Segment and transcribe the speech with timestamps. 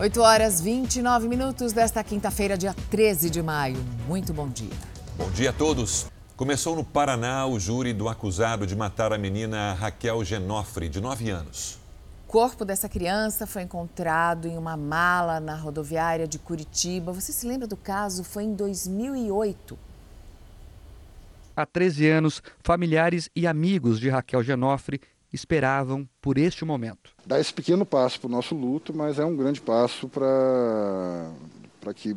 [0.00, 3.76] 8 horas 29 minutos desta quinta-feira, dia 13 de maio.
[4.08, 4.72] Muito bom dia.
[5.14, 6.06] Bom dia a todos.
[6.38, 11.28] Começou no Paraná o júri do acusado de matar a menina Raquel Genofre, de 9
[11.28, 11.78] anos.
[12.26, 17.12] O corpo dessa criança foi encontrado em uma mala na rodoviária de Curitiba.
[17.12, 18.24] Você se lembra do caso?
[18.24, 19.78] Foi em 2008.
[21.54, 24.98] Há 13 anos, familiares e amigos de Raquel Genofre
[25.30, 27.12] esperavam por este momento.
[27.30, 31.30] Dá esse pequeno passo para o nosso luto, mas é um grande passo para
[31.94, 32.16] que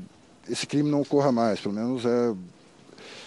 [0.49, 1.61] esse crime não ocorra mais.
[1.61, 2.33] Pelo menos é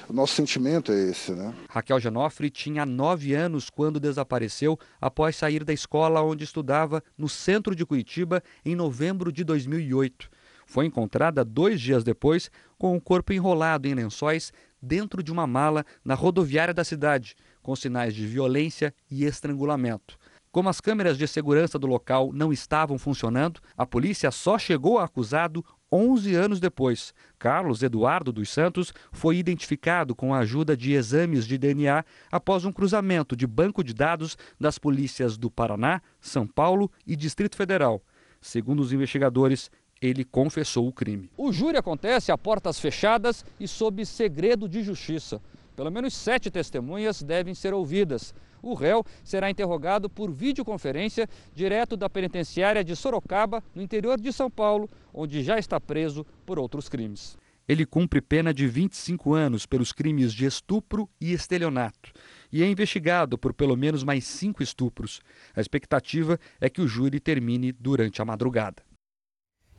[0.09, 1.55] o nosso sentimento é esse, né?
[1.69, 7.73] Raquel Genofre tinha nove anos quando desapareceu após sair da escola onde estudava no centro
[7.73, 10.29] de Curitiba em novembro de 2008.
[10.66, 15.87] Foi encontrada dois dias depois com o corpo enrolado em lençóis dentro de uma mala
[16.05, 20.18] na rodoviária da cidade, com sinais de violência e estrangulamento.
[20.56, 25.05] Como as câmeras de segurança do local não estavam funcionando, a polícia só chegou ao
[25.05, 27.12] acusado 11 anos depois.
[27.38, 32.73] Carlos Eduardo dos Santos foi identificado com a ajuda de exames de DNA após um
[32.73, 38.02] cruzamento de banco de dados das polícias do Paraná, São Paulo e Distrito Federal.
[38.40, 41.30] Segundo os investigadores, ele confessou o crime.
[41.37, 45.38] O júri acontece a portas fechadas e sob segredo de justiça.
[45.77, 48.34] Pelo menos sete testemunhas devem ser ouvidas.
[48.66, 54.50] O réu será interrogado por videoconferência direto da penitenciária de Sorocaba, no interior de São
[54.50, 57.38] Paulo, onde já está preso por outros crimes.
[57.68, 62.10] Ele cumpre pena de 25 anos pelos crimes de estupro e estelionato
[62.50, 65.20] e é investigado por pelo menos mais cinco estupros.
[65.54, 68.82] A expectativa é que o júri termine durante a madrugada.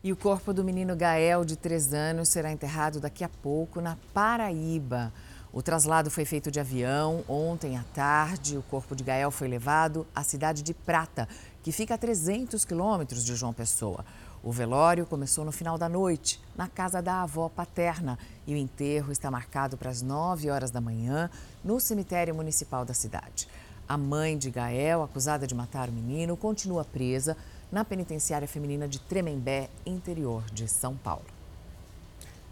[0.02, 3.98] E o corpo do menino Gael, de 3 anos, será enterrado daqui a pouco na
[4.14, 5.12] Paraíba.
[5.52, 7.24] O traslado foi feito de avião.
[7.28, 11.28] Ontem à tarde, o corpo de Gael foi levado à cidade de Prata,
[11.64, 14.06] que fica a 300 quilômetros de João Pessoa.
[14.44, 19.12] O velório começou no final da noite, na casa da avó paterna, e o enterro
[19.12, 21.30] está marcado para as 9 horas da manhã
[21.64, 23.48] no cemitério municipal da cidade.
[23.88, 27.38] A mãe de Gael, acusada de matar o menino, continua presa
[27.72, 31.37] na penitenciária feminina de Tremembé, interior de São Paulo.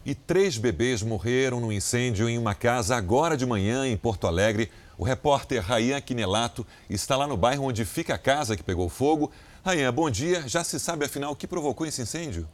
[0.06, 4.70] E três bebês morreram no incêndio em uma casa agora de manhã em Porto Alegre.
[5.00, 9.32] O repórter Rayan Quinelato está lá no bairro onde fica a casa que pegou fogo.
[9.64, 10.48] Rayan, bom dia.
[10.48, 12.48] Já se sabe afinal o que provocou esse incêndio?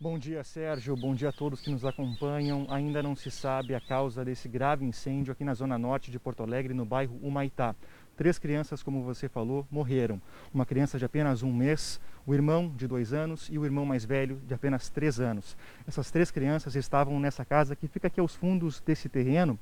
[0.00, 0.96] Bom dia, Sérgio.
[0.96, 2.66] Bom dia a todos que nos acompanham.
[2.70, 6.42] Ainda não se sabe a causa desse grave incêndio aqui na zona norte de Porto
[6.42, 7.74] Alegre, no bairro Humaitá.
[8.20, 10.20] Três crianças, como você falou, morreram.
[10.52, 14.04] Uma criança de apenas um mês, o irmão de dois anos e o irmão mais
[14.04, 15.56] velho de apenas três anos.
[15.88, 19.58] Essas três crianças estavam nessa casa que fica aqui aos fundos desse terreno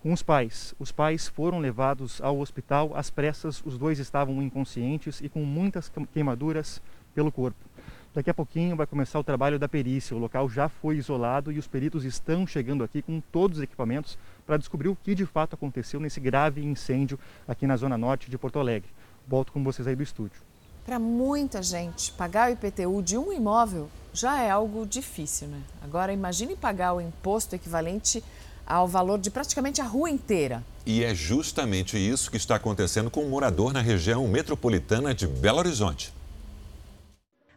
[0.00, 0.74] com os pais.
[0.80, 5.88] Os pais foram levados ao hospital às pressas, os dois estavam inconscientes e com muitas
[6.12, 6.82] queimaduras
[7.14, 7.64] pelo corpo.
[8.12, 10.16] Daqui a pouquinho vai começar o trabalho da perícia.
[10.16, 14.18] O local já foi isolado e os peritos estão chegando aqui com todos os equipamentos
[14.46, 18.38] para descobrir o que de fato aconteceu nesse grave incêndio aqui na zona norte de
[18.38, 18.90] Porto Alegre.
[19.26, 20.40] Volto com vocês aí do estúdio.
[20.84, 25.60] Para muita gente, pagar o IPTU de um imóvel já é algo difícil, né?
[25.80, 28.22] Agora imagine pagar o imposto equivalente
[28.66, 30.62] ao valor de praticamente a rua inteira.
[30.84, 35.58] E é justamente isso que está acontecendo com um morador na região metropolitana de Belo
[35.58, 36.12] Horizonte.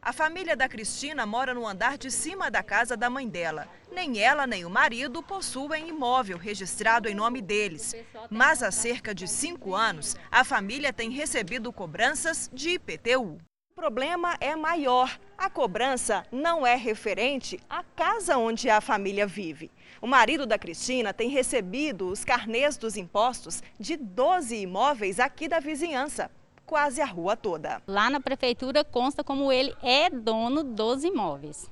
[0.05, 3.67] A família da Cristina mora no andar de cima da casa da mãe dela.
[3.91, 7.95] Nem ela nem o marido possuem imóvel registrado em nome deles.
[8.29, 13.39] Mas há cerca de cinco anos, a família tem recebido cobranças de IPTU.
[13.71, 15.19] O problema é maior.
[15.35, 19.71] A cobrança não é referente à casa onde a família vive.
[19.99, 25.59] O marido da Cristina tem recebido os carnês dos impostos de 12 imóveis aqui da
[25.59, 26.29] vizinhança
[26.65, 27.81] quase a rua toda.
[27.87, 31.69] Lá na prefeitura consta como ele é dono dos imóveis.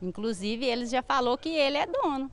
[0.00, 2.30] Inclusive, ele já falou que ele é dono.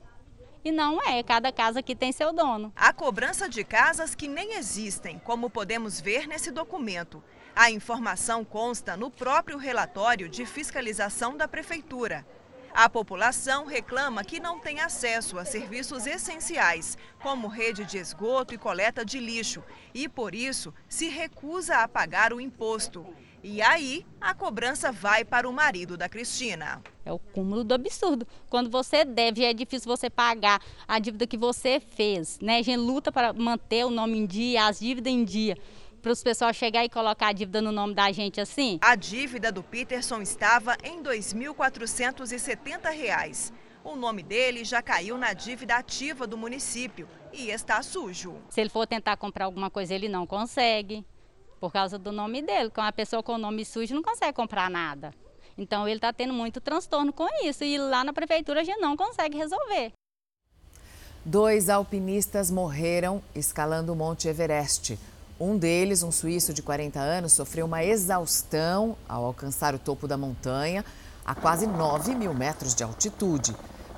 [0.64, 2.72] E não é, cada casa aqui tem seu dono.
[2.74, 7.22] A cobrança de casas que nem existem, como podemos ver nesse documento.
[7.54, 12.26] A informação consta no próprio relatório de fiscalização da prefeitura.
[12.78, 18.56] A população reclama que não tem acesso a serviços essenciais, como rede de esgoto e
[18.56, 23.04] coleta de lixo, e por isso se recusa a pagar o imposto.
[23.42, 26.80] E aí, a cobrança vai para o marido da Cristina.
[27.04, 28.24] É o cúmulo do absurdo.
[28.48, 32.38] Quando você deve, é difícil você pagar a dívida que você fez.
[32.40, 32.58] Né?
[32.58, 35.58] A gente luta para manter o nome em dia, as dívidas em dia
[36.08, 38.78] para os pessoal chegar e colocar a dívida no nome da gente assim?
[38.80, 43.52] A dívida do Peterson estava em R$ 2.470.
[43.84, 48.36] O nome dele já caiu na dívida ativa do município e está sujo.
[48.48, 51.04] Se ele for tentar comprar alguma coisa, ele não consegue.
[51.60, 52.70] por causa do nome dele.
[52.70, 55.12] Com a pessoa com o nome sujo não consegue comprar nada.
[55.58, 58.96] Então ele está tendo muito transtorno com isso e lá na prefeitura a gente não
[58.96, 59.92] consegue resolver.
[61.22, 64.98] Dois alpinistas morreram escalando o Monte Everest.
[65.40, 70.16] Um deles, um suíço de 40 anos, sofreu uma exaustão ao alcançar o topo da
[70.16, 70.84] montanha
[71.24, 73.54] a quase 9 mil metros de altitude.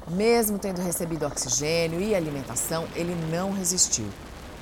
[0.07, 4.05] Mesmo tendo recebido oxigênio e alimentação, ele não resistiu.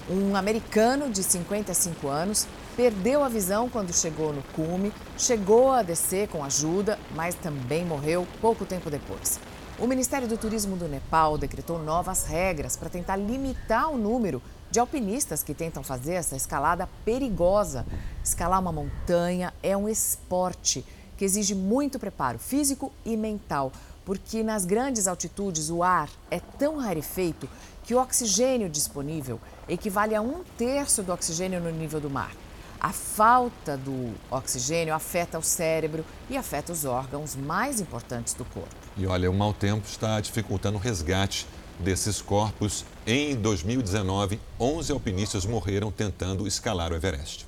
[0.08, 2.46] Um americano de 55 anos
[2.76, 8.24] perdeu a visão quando chegou no cume, chegou a descer com ajuda, mas também morreu
[8.40, 9.40] pouco tempo depois.
[9.80, 14.78] O Ministério do Turismo do Nepal decretou novas regras para tentar limitar o número de
[14.78, 17.86] alpinistas que tentam fazer essa escalada perigosa.
[18.22, 20.84] Escalar uma montanha é um esporte
[21.16, 23.72] que exige muito preparo físico e mental,
[24.04, 27.48] porque nas grandes altitudes o ar é tão rarefeito
[27.84, 32.32] que o oxigênio disponível equivale a um terço do oxigênio no nível do mar.
[32.80, 38.68] A falta do oxigênio afeta o cérebro e afeta os órgãos mais importantes do corpo.
[38.96, 41.44] E olha, o mau tempo está dificultando o resgate
[41.78, 42.84] desses corpos.
[43.06, 47.46] Em 2019, 11 alpinistas morreram tentando escalar o Everest.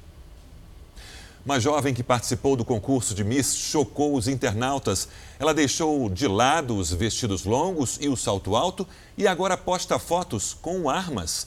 [1.45, 5.09] Uma jovem que participou do concurso de Miss chocou os internautas.
[5.39, 8.87] Ela deixou de lado os vestidos longos e o salto alto
[9.17, 11.47] e agora posta fotos com armas.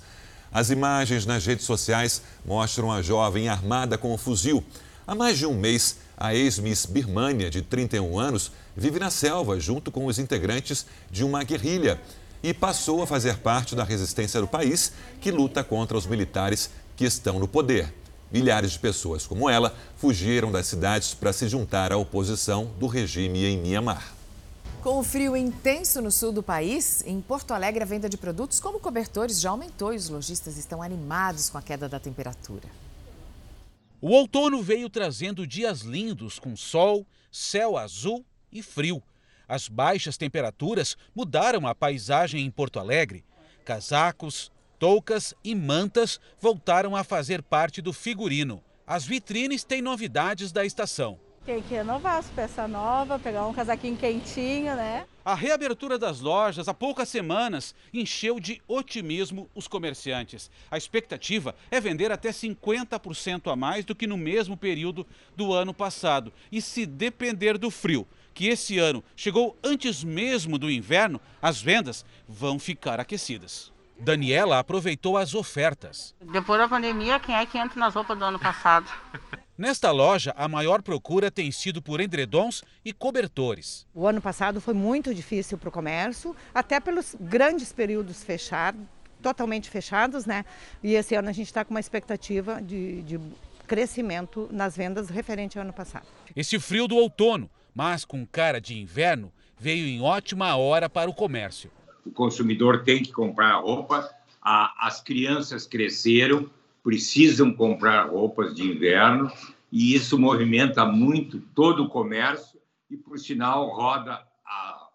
[0.52, 4.64] As imagens nas redes sociais mostram a jovem armada com um fuzil.
[5.06, 9.92] Há mais de um mês, a ex-Miss Birmania, de 31 anos, vive na selva junto
[9.92, 12.00] com os integrantes de uma guerrilha
[12.44, 14.92] e passou a fazer parte da resistência do país
[15.22, 17.94] que luta contra os militares que estão no poder.
[18.30, 23.46] Milhares de pessoas como ela fugiram das cidades para se juntar à oposição do regime
[23.46, 24.14] em Myanmar.
[24.82, 28.60] Com o frio intenso no sul do país, em Porto Alegre a venda de produtos
[28.60, 32.68] como cobertores já aumentou e os lojistas estão animados com a queda da temperatura.
[34.02, 39.02] O outono veio trazendo dias lindos com sol, céu azul e frio.
[39.48, 43.24] As baixas temperaturas mudaram a paisagem em Porto Alegre.
[43.66, 48.64] Casacos, toucas e mantas voltaram a fazer parte do figurino.
[48.86, 51.20] As vitrines têm novidades da estação.
[51.46, 55.06] Tem que renovar as peças novas, pegar um casaquinho quentinho, né?
[55.26, 60.50] A reabertura das lojas há poucas semanas encheu de otimismo os comerciantes.
[60.72, 65.06] A expectativa é vender até 50% a mais do que no mesmo período
[65.36, 66.32] do ano passado.
[66.52, 72.06] E se depender do frio, que esse ano chegou antes mesmo do inverno, as vendas
[72.28, 73.72] vão ficar aquecidas.
[74.00, 76.14] Daniela aproveitou as ofertas.
[76.20, 78.90] Depois da pandemia, quem é que entra nas roupas do ano passado?
[79.58, 83.86] Nesta loja, a maior procura tem sido por edredons e cobertores.
[83.94, 88.82] O ano passado foi muito difícil para o comércio, até pelos grandes períodos fechados,
[89.22, 90.44] totalmente fechados, né?
[90.82, 93.20] E esse ano a gente está com uma expectativa de, de
[93.68, 96.08] crescimento nas vendas referente ao ano passado.
[96.36, 101.14] Esse frio do outono, mas com cara de inverno, veio em ótima hora para o
[101.14, 101.72] comércio
[102.06, 104.10] o consumidor tem que comprar roupa,
[104.42, 106.50] as crianças cresceram,
[106.84, 109.32] precisam comprar roupas de inverno,
[109.72, 112.60] e isso movimenta muito todo o comércio
[112.90, 114.88] e, por sinal, roda a,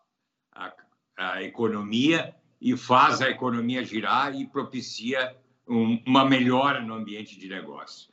[0.53, 0.75] a,
[1.17, 5.35] a economia e faz a economia girar e propicia
[5.67, 8.11] um, uma melhora no ambiente de negócio.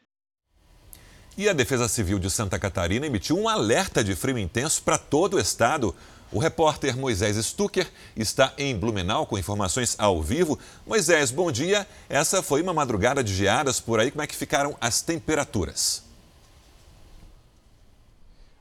[1.38, 5.34] E a Defesa Civil de Santa Catarina emitiu um alerta de frio intenso para todo
[5.34, 5.94] o estado.
[6.32, 10.58] O repórter Moisés Stucker está em Blumenau com informações ao vivo.
[10.88, 11.86] Moisés, bom dia.
[12.08, 14.12] Essa foi uma madrugada de geadas por aí.
[14.12, 16.06] Como é que ficaram as temperaturas?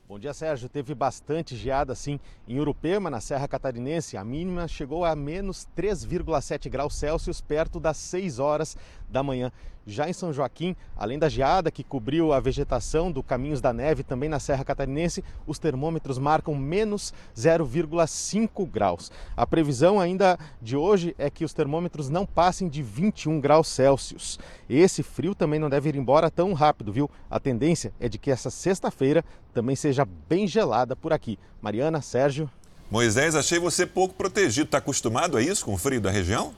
[0.09, 0.69] Bom dia, Sérgio.
[0.69, 4.17] Teve bastante geada, sim, em Urupema, na Serra Catarinense.
[4.17, 8.77] A mínima chegou a menos 3,7 graus Celsius, perto das 6 horas
[9.09, 9.51] da manhã.
[9.87, 14.03] Já em São Joaquim, além da geada que cobriu a vegetação do Caminhos da Neve,
[14.03, 19.13] também na Serra Catarinense, os termômetros marcam menos 0,5 graus.
[19.37, 24.39] A previsão ainda de hoje é que os termômetros não passem de 21 graus Celsius.
[24.69, 27.11] Esse frio também não deve ir embora tão rápido, viu?
[27.31, 31.39] A tendência é de que essa sexta-feira também seja bem gelada por aqui.
[31.61, 32.51] Mariana, Sérgio.
[32.91, 34.67] Moisés, achei você pouco protegido.
[34.67, 36.55] Está acostumado a isso com o frio da região?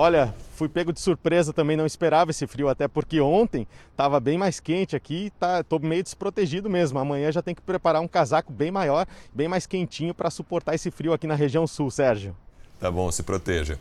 [0.00, 4.38] Olha, fui pego de surpresa também, não esperava esse frio, até porque ontem estava bem
[4.38, 7.00] mais quente aqui, tá, tô meio desprotegido mesmo.
[7.00, 10.88] Amanhã já tem que preparar um casaco bem maior, bem mais quentinho para suportar esse
[10.92, 12.36] frio aqui na região sul, Sérgio.
[12.78, 13.76] Tá bom, se proteja.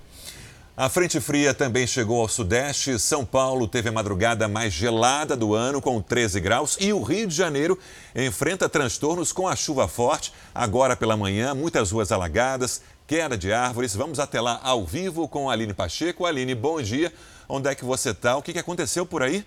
[0.79, 2.99] A frente fria também chegou ao sudeste.
[2.99, 7.25] São Paulo teve a madrugada mais gelada do ano, com 13 graus, e o Rio
[7.25, 7.79] de Janeiro
[8.15, 10.31] enfrenta transtornos com a chuva forte.
[10.53, 13.95] Agora pela manhã, muitas ruas alagadas, queda de árvores.
[13.95, 16.27] Vamos até lá ao vivo com a Aline Pacheco.
[16.27, 17.11] Aline, bom dia.
[17.49, 18.37] onde é que você está?
[18.37, 19.43] O que, aconteceu por aí?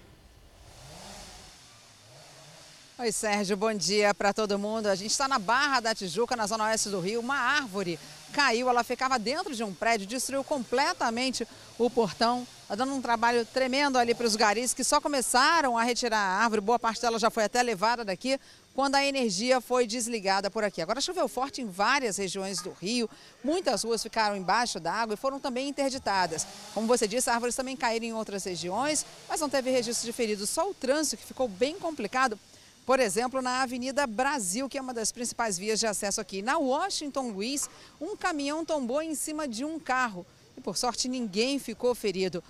[2.99, 4.89] Oi, Sérgio, bom dia para todo mundo.
[4.89, 7.21] A gente está na Barra da Tijuca, na zona oeste do Rio.
[7.21, 11.47] Uma árvore caiu, ela ficava dentro de um prédio, destruiu completamente
[11.79, 15.83] o portão, tá dando um trabalho tremendo ali para os garis que só começaram a
[15.83, 16.61] retirar a árvore.
[16.61, 18.39] Boa parte dela já foi até levada daqui
[18.75, 20.81] quando a energia foi desligada por aqui.
[20.81, 23.11] Agora choveu forte em várias regiões do Rio,
[23.43, 26.47] muitas ruas ficaram embaixo d'água e foram também interditadas.
[26.73, 30.49] Como você disse, árvores também caíram em outras regiões, mas não teve registro de feridos,
[30.49, 32.39] só o trânsito que ficou bem complicado
[32.87, 36.43] por exemplo, na Avenida Brasil, que é uma das principais vias de acesso aqui.
[36.43, 37.69] Na Washington Luiz,
[38.01, 42.43] um caminhão tombou em cima de um carro e, por sorte, ninguém ficou ferido.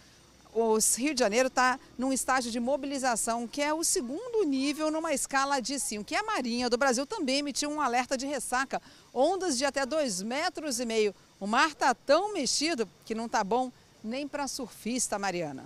[0.52, 5.12] O Rio de Janeiro está num estágio de mobilização, que é o segundo nível numa
[5.12, 8.82] escala de 5, que a Marinha do Brasil também emitiu um alerta de ressaca,
[9.14, 11.14] ondas de até 2 metros e meio.
[11.38, 13.70] O mar está tão mexido que não está bom
[14.02, 15.64] nem para surfista, Mariana.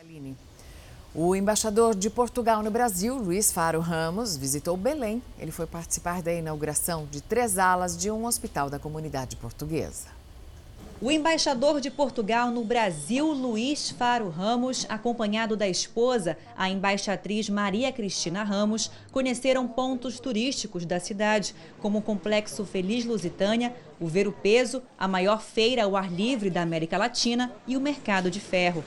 [0.00, 0.36] Aline.
[1.14, 5.22] O embaixador de Portugal no Brasil, Luiz Faro Ramos, visitou Belém.
[5.38, 10.08] Ele foi participar da inauguração de três alas de um hospital da comunidade portuguesa.
[11.02, 17.92] O embaixador de Portugal no Brasil, Luiz Faro Ramos, acompanhado da esposa, a embaixatriz Maria
[17.92, 24.32] Cristina Ramos, conheceram pontos turísticos da cidade, como o Complexo Feliz Lusitânia, o Ver o
[24.32, 28.82] Peso, a maior feira ao ar livre da América Latina e o Mercado de Ferro.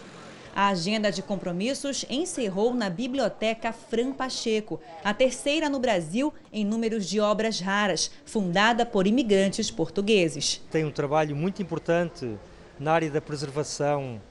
[0.55, 7.09] A agenda de compromissos encerrou na Biblioteca Fran Pacheco, a terceira no Brasil em números
[7.09, 10.62] de obras raras, fundada por imigrantes portugueses.
[10.71, 12.38] Tem um trabalho muito importante
[12.79, 14.21] na área da preservação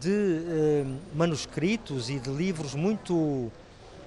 [0.00, 3.48] de eh, manuscritos e de livros muito,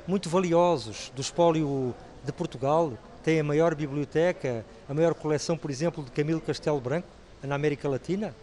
[0.05, 2.91] muito valiosos do espólio de Portugal.
[3.23, 7.07] Tem a maior biblioteca, a maior coleção, por exemplo, de Camilo Castelo Branco,
[7.41, 8.35] na América Latina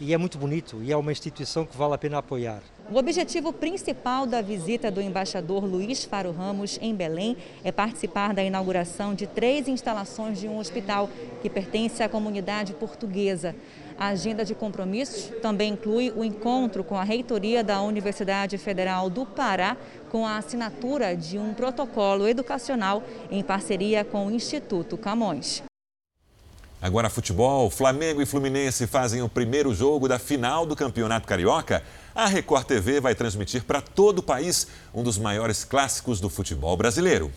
[0.00, 2.62] e é muito bonito e é uma instituição que vale a pena apoiar.
[2.90, 8.42] O objetivo principal da visita do embaixador Luiz Faro Ramos em Belém é participar da
[8.42, 11.10] inauguração de três instalações de um hospital
[11.42, 13.54] que pertence à comunidade portuguesa.
[13.98, 19.26] A agenda de compromissos também inclui o encontro com a reitoria da Universidade Federal do
[19.26, 19.76] Pará,
[20.08, 25.62] com a assinatura de um protocolo educacional em parceria com o Instituto Camões.
[26.80, 31.82] Agora futebol, Flamengo e Fluminense fazem o primeiro jogo da final do Campeonato Carioca.
[32.14, 36.76] A Record TV vai transmitir para todo o país um dos maiores clássicos do futebol
[36.76, 37.32] brasileiro.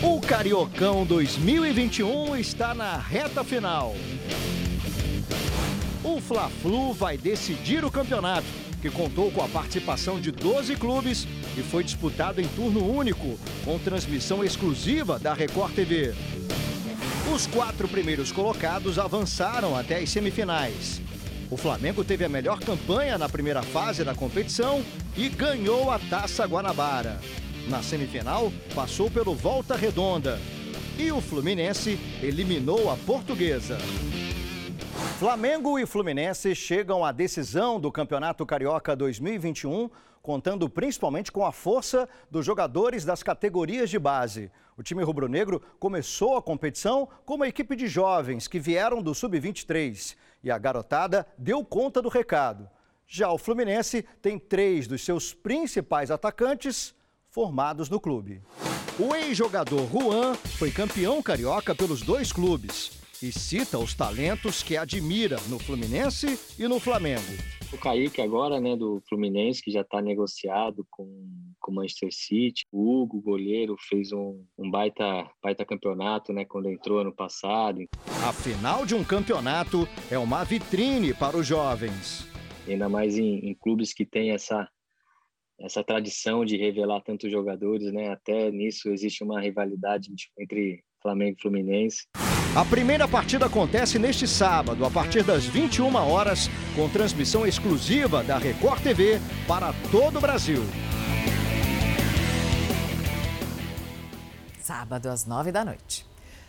[0.00, 3.92] O Cariocão 2021 está na reta final.
[6.04, 8.46] O Fla-Flu vai decidir o campeonato,
[8.82, 13.78] que contou com a participação de 12 clubes e foi disputado em turno único, com
[13.78, 16.14] transmissão exclusiva da Record TV.
[17.34, 21.00] Os quatro primeiros colocados avançaram até as semifinais.
[21.50, 24.84] O Flamengo teve a melhor campanha na primeira fase da competição
[25.16, 27.18] e ganhou a Taça Guanabara.
[27.66, 30.38] Na semifinal, passou pelo Volta Redonda.
[30.98, 33.78] E o Fluminense eliminou a Portuguesa.
[35.24, 39.88] Flamengo e Fluminense chegam à decisão do Campeonato Carioca 2021,
[40.20, 44.50] contando principalmente com a força dos jogadores das categorias de base.
[44.76, 50.14] O time rubro-negro começou a competição com uma equipe de jovens que vieram do sub-23
[50.42, 52.68] e a garotada deu conta do recado.
[53.06, 56.94] Já o Fluminense tem três dos seus principais atacantes
[57.30, 58.42] formados no clube.
[58.98, 65.38] O ex-jogador Juan foi campeão carioca pelos dois clubes e cita os talentos que admira
[65.48, 67.22] no Fluminense e no Flamengo.
[67.72, 72.64] O Kaique agora, né, do Fluminense, que já está negociado com o Manchester City.
[72.70, 77.80] O Hugo, goleiro, fez um, um baita, baita campeonato, né, quando entrou ano passado.
[78.28, 82.28] A final de um campeonato é uma vitrine para os jovens.
[82.68, 84.68] Ainda mais em, em clubes que têm essa,
[85.58, 88.10] essa tradição de revelar tantos jogadores, né?
[88.10, 92.04] Até nisso existe uma rivalidade entre Flamengo e Fluminense.
[92.56, 98.38] A primeira partida acontece neste sábado, a partir das 21 horas, com transmissão exclusiva da
[98.38, 100.62] Record TV para todo o Brasil.
[104.62, 106.06] Sábado às 9 da noite.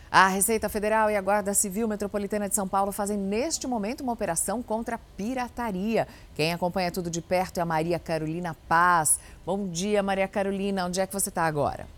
[0.08, 4.12] A Receita Federal e a Guarda Civil Metropolitana de São Paulo fazem neste momento uma
[4.12, 6.06] operação contra a pirataria.
[6.36, 9.18] Quem acompanha tudo de perto é a Maria Carolina Paz.
[9.44, 10.86] Bom dia, Maria Carolina.
[10.86, 11.95] Onde é que você está agora?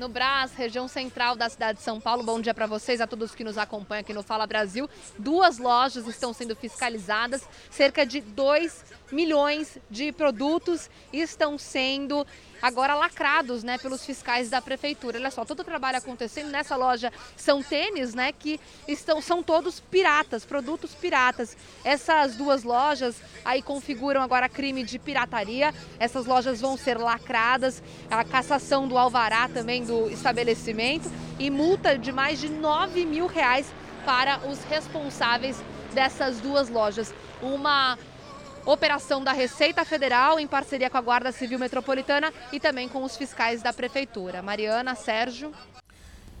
[0.00, 2.22] No Brás, região central da cidade de São Paulo.
[2.22, 4.88] Bom dia para vocês, a todos que nos acompanham aqui no Fala Brasil.
[5.18, 12.26] Duas lojas estão sendo fiscalizadas, cerca de 2 milhões de produtos estão sendo
[12.62, 15.18] agora lacrados, né, pelos fiscais da prefeitura.
[15.18, 19.80] Olha só, todo o trabalho acontecendo nessa loja são tênis, né, que estão são todos
[19.80, 21.56] piratas, produtos piratas.
[21.84, 25.74] Essas duas lojas aí configuram agora crime de pirataria.
[25.98, 32.12] Essas lojas vão ser lacradas, a cassação do alvará também do estabelecimento e multa de
[32.12, 33.72] mais de 9 mil reais
[34.04, 35.62] para os responsáveis
[35.92, 37.14] dessas duas lojas.
[37.42, 37.98] Uma
[38.66, 43.16] operação da Receita Federal em parceria com a Guarda Civil Metropolitana e também com os
[43.16, 44.42] fiscais da Prefeitura.
[44.42, 45.52] Mariana, Sérgio.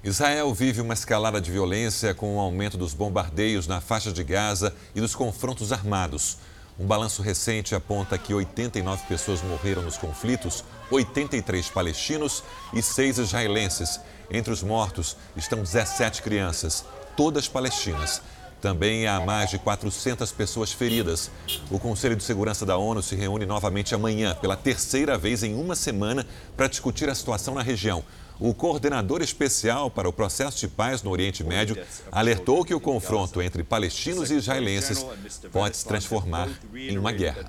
[0.02, 4.74] Israel vive uma escalada de violência com o aumento dos bombardeios na faixa de Gaza
[4.94, 6.38] e dos confrontos armados.
[6.78, 14.00] Um balanço recente aponta que 89 pessoas morreram nos conflitos, 83 palestinos e 6 israelenses.
[14.30, 16.82] Entre os mortos estão 17 crianças,
[17.14, 18.22] todas palestinas.
[18.60, 21.30] Também há mais de 400 pessoas feridas.
[21.70, 25.74] O Conselho de Segurança da ONU se reúne novamente amanhã, pela terceira vez em uma
[25.74, 26.26] semana,
[26.56, 28.04] para discutir a situação na região.
[28.40, 31.76] O coordenador especial para o processo de paz no Oriente Médio
[32.10, 35.04] alertou que o confronto entre palestinos e israelenses
[35.52, 37.44] pode se transformar em uma guerra.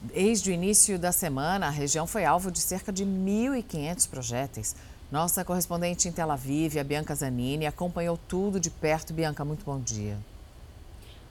[0.00, 4.76] Desde o início da semana, a região foi alvo de cerca de 1.500 projéteis.
[5.12, 9.12] Nossa correspondente em Tel Aviv, a Bianca Zanini, acompanhou tudo de perto.
[9.12, 10.16] Bianca, muito bom dia.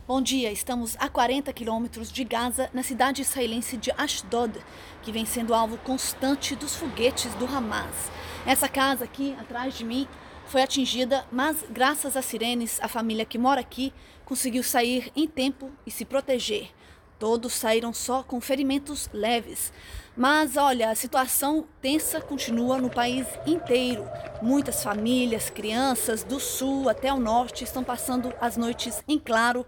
[0.08, 4.54] Bom dia, estamos a 40 quilômetros de Gaza, na cidade israelense de Ashdod,
[5.02, 8.12] que vem sendo alvo constante dos foguetes do Hamas.
[8.46, 10.08] Essa casa aqui, atrás de mim,
[10.46, 13.92] foi atingida, mas graças às sirenes, a família que mora aqui
[14.24, 16.70] conseguiu sair em tempo e se proteger.
[17.18, 19.74] Todos saíram só com ferimentos leves.
[20.16, 24.06] Mas olha, a situação tensa continua no país inteiro.
[24.42, 29.66] Muitas famílias, crianças do sul até o norte estão passando as noites em claro,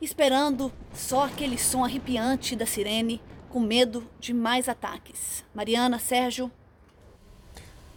[0.00, 5.42] esperando só aquele som arrepiante da sirene, com medo de mais ataques.
[5.54, 6.50] Mariana, Sérgio.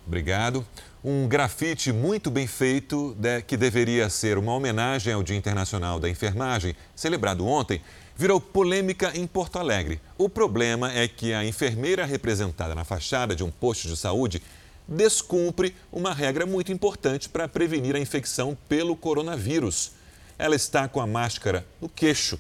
[0.08, 0.66] Obrigado.
[1.04, 3.16] Um grafite muito bem feito,
[3.46, 7.82] que deveria ser uma homenagem ao Dia Internacional da Enfermagem, celebrado ontem,
[8.20, 10.02] virou polêmica em Porto Alegre.
[10.18, 14.42] O problema é que a enfermeira representada na fachada de um posto de saúde
[14.86, 19.94] descumpre uma regra muito importante para prevenir a infecção pelo coronavírus.
[20.38, 22.38] Ela está com a máscara no queixo.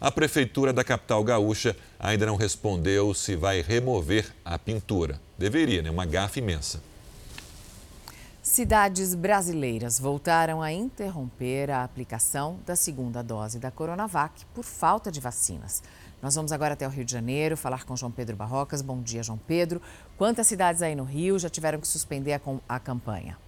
[0.00, 5.20] A prefeitura da capital gaúcha ainda não respondeu se vai remover a pintura.
[5.38, 5.92] Deveria, né?
[5.92, 6.82] Uma gafe imensa.
[8.50, 15.20] Cidades brasileiras voltaram a interromper a aplicação da segunda dose da Coronavac por falta de
[15.20, 15.84] vacinas.
[16.20, 18.82] Nós vamos agora até o Rio de Janeiro falar com João Pedro Barrocas.
[18.82, 19.80] Bom dia, João Pedro.
[20.18, 23.38] Quantas cidades aí no Rio já tiveram que suspender a, a campanha?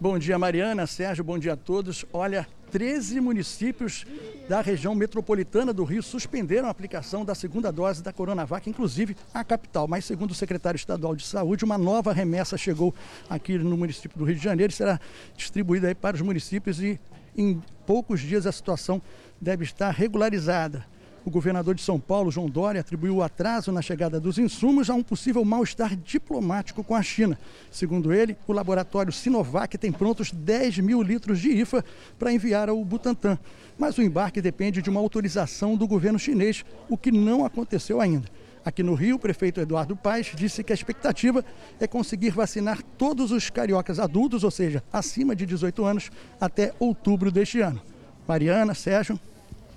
[0.00, 2.06] Bom dia, Mariana, Sérgio, bom dia a todos.
[2.14, 4.06] Olha, 13 municípios
[4.48, 9.44] da região metropolitana do Rio suspenderam a aplicação da segunda dose da Coronavac, inclusive a
[9.44, 9.86] capital.
[9.86, 12.94] Mas, segundo o secretário estadual de saúde, uma nova remessa chegou
[13.28, 14.98] aqui no município do Rio de Janeiro e será
[15.36, 16.98] distribuída para os municípios e
[17.36, 19.02] em poucos dias a situação
[19.38, 20.86] deve estar regularizada.
[21.24, 24.94] O governador de São Paulo, João Dória, atribuiu o atraso na chegada dos insumos a
[24.94, 27.38] um possível mal-estar diplomático com a China.
[27.70, 31.84] Segundo ele, o laboratório Sinovac tem prontos 10 mil litros de IFA
[32.18, 33.38] para enviar ao Butantan.
[33.78, 38.28] Mas o embarque depende de uma autorização do governo chinês, o que não aconteceu ainda.
[38.64, 41.44] Aqui no Rio, o prefeito Eduardo Paes disse que a expectativa
[41.80, 47.30] é conseguir vacinar todos os cariocas adultos, ou seja, acima de 18 anos, até outubro
[47.30, 47.80] deste ano.
[48.26, 49.18] Mariana, Sérgio.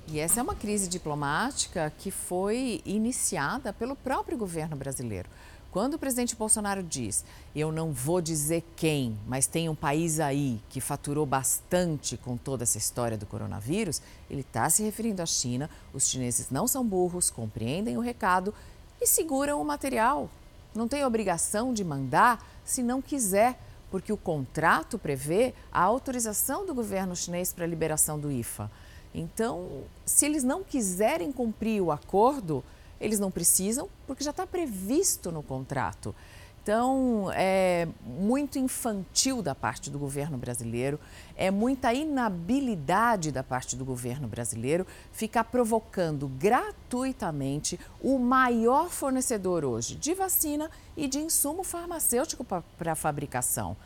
[0.07, 5.27] E essa é uma crise diplomática que foi iniciada pelo próprio governo brasileiro.
[5.71, 10.61] Quando o presidente Bolsonaro diz, eu não vou dizer quem, mas tem um país aí
[10.69, 15.69] que faturou bastante com toda essa história do coronavírus, ele está se referindo à China.
[15.93, 18.53] Os chineses não são burros, compreendem o recado
[19.01, 20.29] e seguram o material.
[20.73, 23.59] Não tem obrigação de mandar se não quiser,
[23.91, 28.71] porque o contrato prevê a autorização do governo chinês para a liberação do IFA.
[29.15, 32.63] Então, se eles não quiserem cumprir o acordo,
[32.99, 36.13] eles não precisam, porque já está previsto no contrato.
[36.61, 40.99] Então, é muito infantil da parte do governo brasileiro,
[41.37, 49.95] é muita inabilidade da parte do governo brasileiro ficar provocando gratuitamente o maior fornecedor hoje
[49.95, 53.77] de vacina e de insumo farmacêutico para fabricação.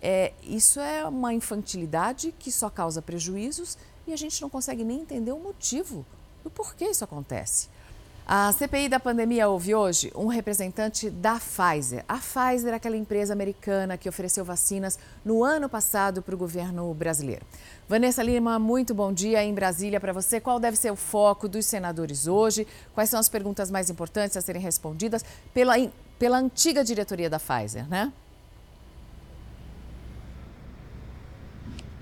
[0.00, 5.00] É, isso é uma infantilidade que só causa prejuízos e a gente não consegue nem
[5.00, 6.04] entender o motivo
[6.42, 7.68] do porquê isso acontece.
[8.24, 12.04] A CPI da pandemia houve hoje um representante da Pfizer.
[12.08, 16.94] A Pfizer é aquela empresa americana que ofereceu vacinas no ano passado para o governo
[16.94, 17.44] brasileiro.
[17.88, 20.40] Vanessa Lima, muito bom dia em Brasília para você.
[20.40, 22.66] Qual deve ser o foco dos senadores hoje?
[22.94, 25.74] Quais são as perguntas mais importantes a serem respondidas pela,
[26.16, 28.12] pela antiga diretoria da Pfizer, né?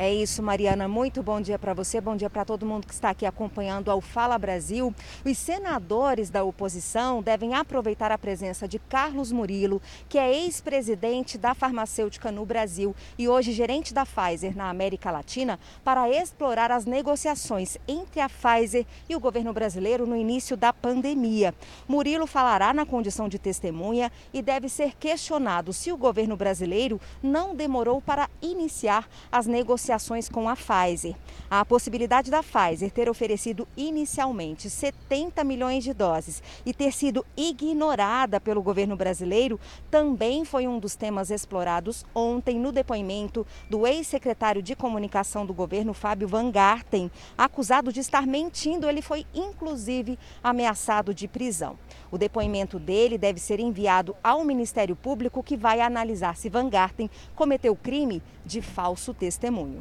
[0.02, 0.88] É isso, Mariana.
[0.88, 4.00] Muito bom dia para você, bom dia para todo mundo que está aqui acompanhando ao
[4.00, 4.94] Fala Brasil.
[5.26, 11.52] Os senadores da oposição devem aproveitar a presença de Carlos Murilo, que é ex-presidente da
[11.52, 17.76] farmacêutica no Brasil e hoje gerente da Pfizer na América Latina, para explorar as negociações
[17.86, 21.54] entre a Pfizer e o governo brasileiro no início da pandemia.
[21.86, 27.54] Murilo falará na condição de testemunha e deve ser questionado se o governo brasileiro não
[27.54, 31.14] demorou para iniciar as negociações negociações com a Pfizer.
[31.50, 38.40] A possibilidade da Pfizer ter oferecido inicialmente 70 milhões de doses e ter sido ignorada
[38.40, 39.58] pelo governo brasileiro
[39.90, 45.92] também foi um dos temas explorados ontem no depoimento do ex-secretário de comunicação do governo,
[45.92, 47.10] Fábio Van Garten.
[47.36, 51.76] Acusado de estar mentindo, ele foi inclusive ameaçado de prisão.
[52.12, 57.10] O depoimento dele deve ser enviado ao Ministério Público, que vai analisar se Van Garten
[57.34, 59.79] cometeu crime de falso testemunho.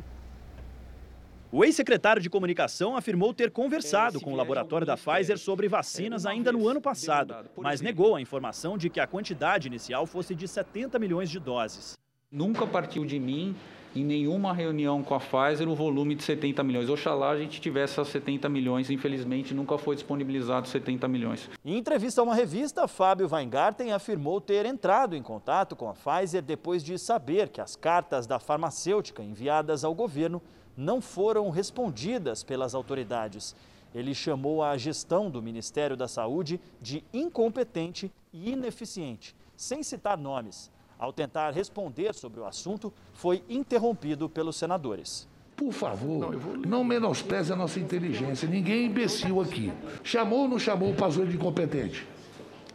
[1.52, 6.52] O ex-secretário de comunicação afirmou ter conversado com o laboratório da Pfizer sobre vacinas ainda
[6.52, 11.00] no ano passado, mas negou a informação de que a quantidade inicial fosse de 70
[11.00, 11.98] milhões de doses.
[12.32, 13.56] Nunca partiu de mim
[13.96, 16.88] em nenhuma reunião com a Pfizer o volume de 70 milhões.
[16.88, 21.50] Oxalá a gente tivesse essas 70 milhões, infelizmente nunca foi disponibilizado 70 milhões.
[21.66, 26.44] Em entrevista a uma revista, Fábio Weingarten afirmou ter entrado em contato com a Pfizer
[26.44, 30.40] depois de saber que as cartas da farmacêutica enviadas ao governo
[30.80, 33.54] não foram respondidas pelas autoridades.
[33.94, 40.72] Ele chamou a gestão do Ministério da Saúde de incompetente e ineficiente, sem citar nomes.
[40.98, 45.28] Ao tentar responder sobre o assunto, foi interrompido pelos senadores.
[45.56, 48.48] Por favor, não menospreze a nossa inteligência.
[48.48, 49.74] Ninguém é imbecil aqui.
[50.02, 52.08] Chamou ou não chamou o Pazuello de incompetente?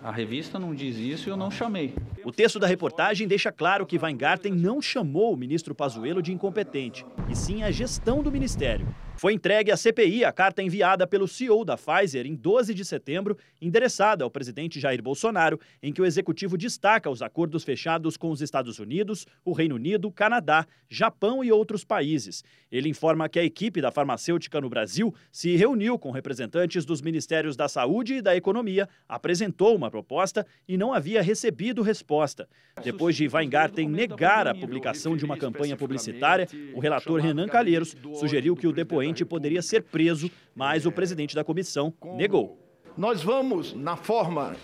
[0.04, 1.94] A revista não diz isso e eu não chamei.
[2.22, 7.06] O texto da reportagem deixa claro que Weingarten não chamou o ministro Pazuello de incompetente,
[7.26, 8.86] e sim a gestão do ministério.
[9.24, 13.38] Foi entregue à CPI a carta enviada pelo CEO da Pfizer em 12 de setembro,
[13.58, 18.42] endereçada ao presidente Jair Bolsonaro, em que o executivo destaca os acordos fechados com os
[18.42, 22.44] Estados Unidos, o Reino Unido, Canadá, Japão e outros países.
[22.70, 27.56] Ele informa que a equipe da farmacêutica no Brasil se reuniu com representantes dos Ministérios
[27.56, 32.46] da Saúde e da Economia, apresentou uma proposta e não havia recebido resposta.
[32.82, 38.54] Depois de Weingarten negar a publicação de uma campanha publicitária, o relator Renan Calheiros sugeriu
[38.54, 42.58] que o depoente poderia ser preso, mas o presidente da comissão negou.
[42.96, 44.56] Nós vamos, na forma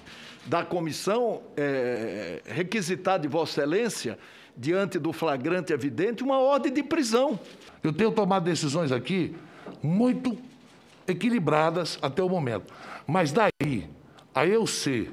[0.46, 4.18] da comissão, é, requisitar de Vossa Excelência,
[4.56, 7.38] diante do flagrante evidente, uma ordem de prisão.
[7.82, 9.34] Eu tenho tomado decisões aqui
[9.82, 10.38] muito
[11.06, 12.72] equilibradas até o momento.
[13.06, 13.88] Mas daí
[14.34, 15.12] a eu ser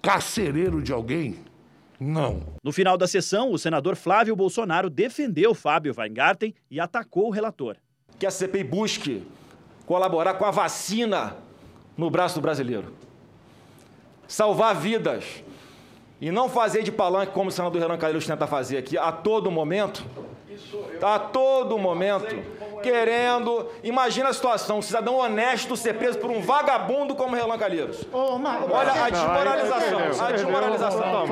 [0.00, 1.36] carcereiro de alguém,
[2.00, 2.42] não.
[2.64, 7.76] No final da sessão, o senador Flávio Bolsonaro defendeu Fábio Weingarten e atacou o relator
[8.22, 9.26] que a CPI busque
[9.84, 11.38] colaborar com a vacina
[11.96, 12.94] no braço do brasileiro.
[14.28, 15.42] Salvar vidas.
[16.20, 19.50] E não fazer de palanque como o senador Renan Calheiros tenta fazer aqui a todo
[19.50, 20.06] momento.
[21.02, 22.36] A todo momento.
[22.80, 23.68] Querendo.
[23.82, 28.06] Imagina a situação: um cidadão honesto ser preso por um vagabundo como Renan Calheiros.
[28.12, 30.26] Olha a desmoralização.
[30.26, 31.26] A desmoralização.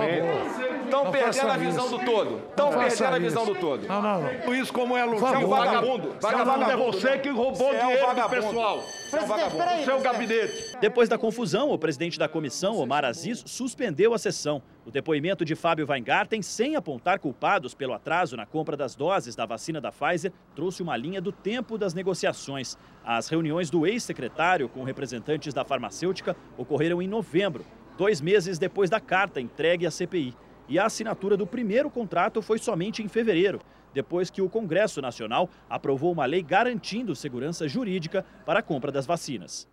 [0.91, 2.43] Estão perdendo a visão do todo.
[2.51, 3.87] Estão perdendo a visão do todo.
[3.87, 4.55] Não, não, não.
[4.55, 5.19] Isso como é aluno.
[5.19, 6.17] Você é um vagabundo.
[6.21, 8.83] Vagabundo é você que roubou dinheiro do pessoal.
[9.11, 10.77] Presidente, Seu gabinete.
[10.81, 14.63] Depois da confusão, o presidente da comissão, Omar Aziz, suspendeu a sessão.
[14.85, 19.47] O depoimento de Fábio Weingarten, sem apontar culpados pelo atraso na compra das doses da
[19.47, 22.77] vacina da Pfizer, trouxe uma linha do tempo das negociações.
[23.05, 27.65] As reuniões do ex-secretário com representantes da farmacêutica ocorreram em novembro,
[27.97, 30.35] dois meses depois da carta entregue à CPI.
[30.71, 33.61] E a assinatura do primeiro contrato foi somente em fevereiro,
[33.93, 39.05] depois que o Congresso Nacional aprovou uma lei garantindo segurança jurídica para a compra das
[39.05, 39.67] vacinas.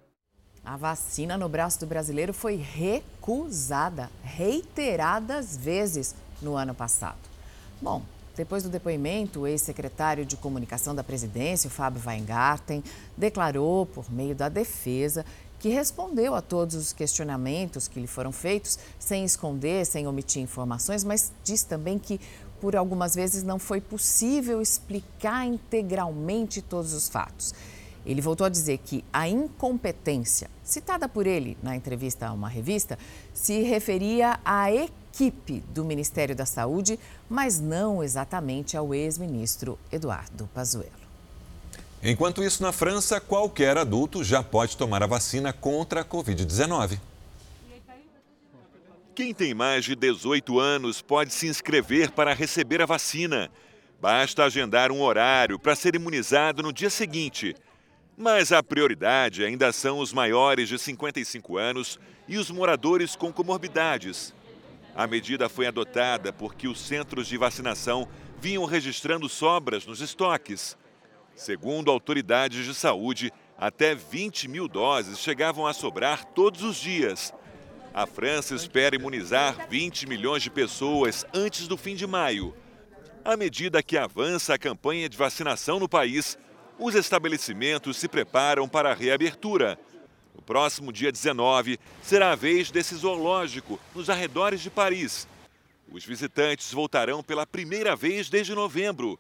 [0.65, 7.19] A vacina no braço do brasileiro foi recusada reiteradas vezes no ano passado.
[7.79, 8.01] Bom,
[8.35, 12.83] depois do depoimento, o ex-secretário de comunicação da presidência, o Fábio Weingarten,
[13.15, 15.23] declarou, por meio da defesa,
[15.59, 21.03] que respondeu a todos os questionamentos que lhe foram feitos, sem esconder, sem omitir informações,
[21.03, 22.19] mas disse também que
[22.59, 27.53] por algumas vezes não foi possível explicar integralmente todos os fatos.
[28.05, 32.97] Ele voltou a dizer que a incompetência, citada por ele na entrevista a uma revista,
[33.33, 36.97] se referia à equipe do Ministério da Saúde,
[37.29, 41.06] mas não exatamente ao ex-ministro Eduardo Pazuello.
[42.01, 46.99] Enquanto isso, na França, qualquer adulto já pode tomar a vacina contra a Covid-19.
[49.15, 53.49] Quem tem mais de 18 anos pode se inscrever para receber a vacina.
[53.99, 57.55] Basta agendar um horário para ser imunizado no dia seguinte.
[58.15, 64.35] Mas a prioridade ainda são os maiores de 55 anos e os moradores com comorbidades.
[64.95, 68.07] A medida foi adotada porque os centros de vacinação
[68.39, 70.77] vinham registrando sobras nos estoques.
[71.37, 77.31] Segundo autoridades de saúde, até 20 mil doses chegavam a sobrar todos os dias.
[77.93, 82.55] A França espera imunizar 20 milhões de pessoas antes do fim de maio.
[83.23, 86.35] À medida que avança a campanha de vacinação no país,
[86.79, 89.79] os estabelecimentos se preparam para a reabertura.
[90.35, 95.27] No próximo dia 19, será a vez desse zoológico nos arredores de Paris.
[95.91, 99.19] Os visitantes voltarão pela primeira vez desde novembro.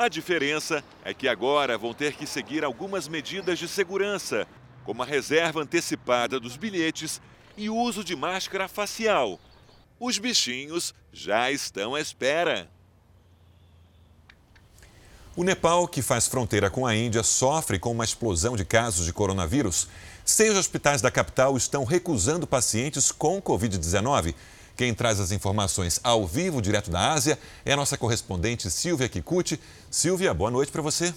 [0.00, 4.46] A diferença é que agora vão ter que seguir algumas medidas de segurança,
[4.82, 7.20] como a reserva antecipada dos bilhetes
[7.54, 9.38] e o uso de máscara facial.
[9.98, 12.66] Os bichinhos já estão à espera.
[15.36, 19.12] O Nepal, que faz fronteira com a Índia, sofre com uma explosão de casos de
[19.12, 19.86] coronavírus.
[20.24, 24.34] Seis hospitais da capital estão recusando pacientes com Covid-19.
[24.80, 29.60] Quem traz as informações ao vivo, direto da Ásia, é a nossa correspondente Silvia Kikuchi.
[29.90, 31.12] Silvia, boa noite para você.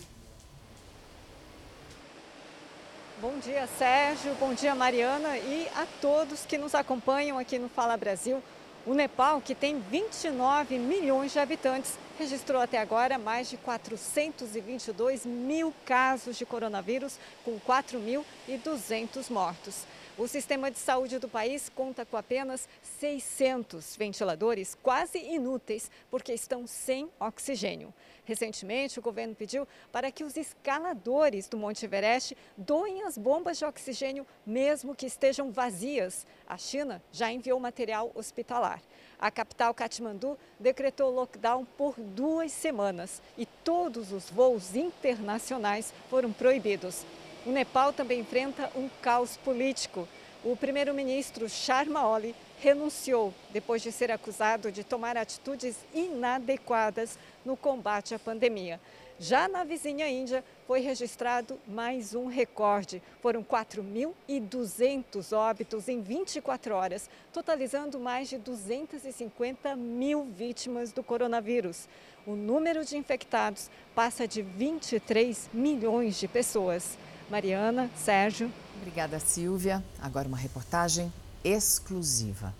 [3.21, 4.35] Bom dia, Sérgio.
[4.37, 5.37] Bom dia, Mariana.
[5.37, 8.43] E a todos que nos acompanham aqui no Fala Brasil.
[8.85, 15.73] O Nepal, que tem 29 milhões de habitantes, registrou até agora mais de 422 mil
[15.85, 19.85] casos de coronavírus, com 4.200 mortos.
[20.15, 26.67] O sistema de saúde do país conta com apenas 600 ventiladores, quase inúteis, porque estão
[26.67, 27.91] sem oxigênio.
[28.23, 33.65] Recentemente, o governo pediu para que os escaladores do Monte Everest doem as bombas de
[33.65, 36.27] oxigênio, mesmo que estejam vazias.
[36.47, 38.83] A China já enviou material hospitalar.
[39.19, 47.03] A capital Katmandu decretou lockdown por duas semanas e todos os voos internacionais foram proibidos.
[47.45, 50.07] O Nepal também enfrenta um caos político.
[50.45, 58.15] O primeiro-ministro Sharma Oli renunciou depois de ser acusado de tomar atitudes inadequadas no combate
[58.15, 58.79] à pandemia.
[59.19, 63.01] Já na vizinha Índia, foi registrado mais um recorde.
[63.21, 71.89] Foram 4.200 óbitos em 24 horas, totalizando mais de 250 mil vítimas do coronavírus.
[72.25, 76.97] O número de infectados passa de 23 milhões de pessoas.
[77.29, 78.51] Mariana, Sérgio.
[78.77, 79.83] Obrigada, Silvia.
[80.01, 81.11] Agora uma reportagem
[81.43, 82.53] exclusiva.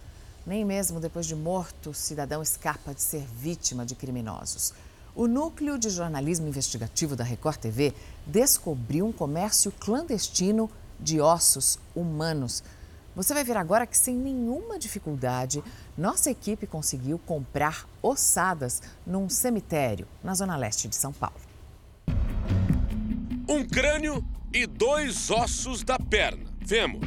[0.46, 4.74] Nem mesmo depois de morto, o cidadão escapa de ser vítima de criminosos.
[5.16, 7.94] O Núcleo de Jornalismo Investigativo da Record TV
[8.26, 12.64] descobriu um comércio clandestino de ossos humanos.
[13.16, 15.64] Você vai ver agora que, sem nenhuma dificuldade,
[15.96, 21.36] nossa equipe conseguiu comprar ossadas num cemitério na zona leste de São Paulo.
[23.48, 26.46] Um crânio e dois ossos da perna.
[26.62, 27.02] Vemos.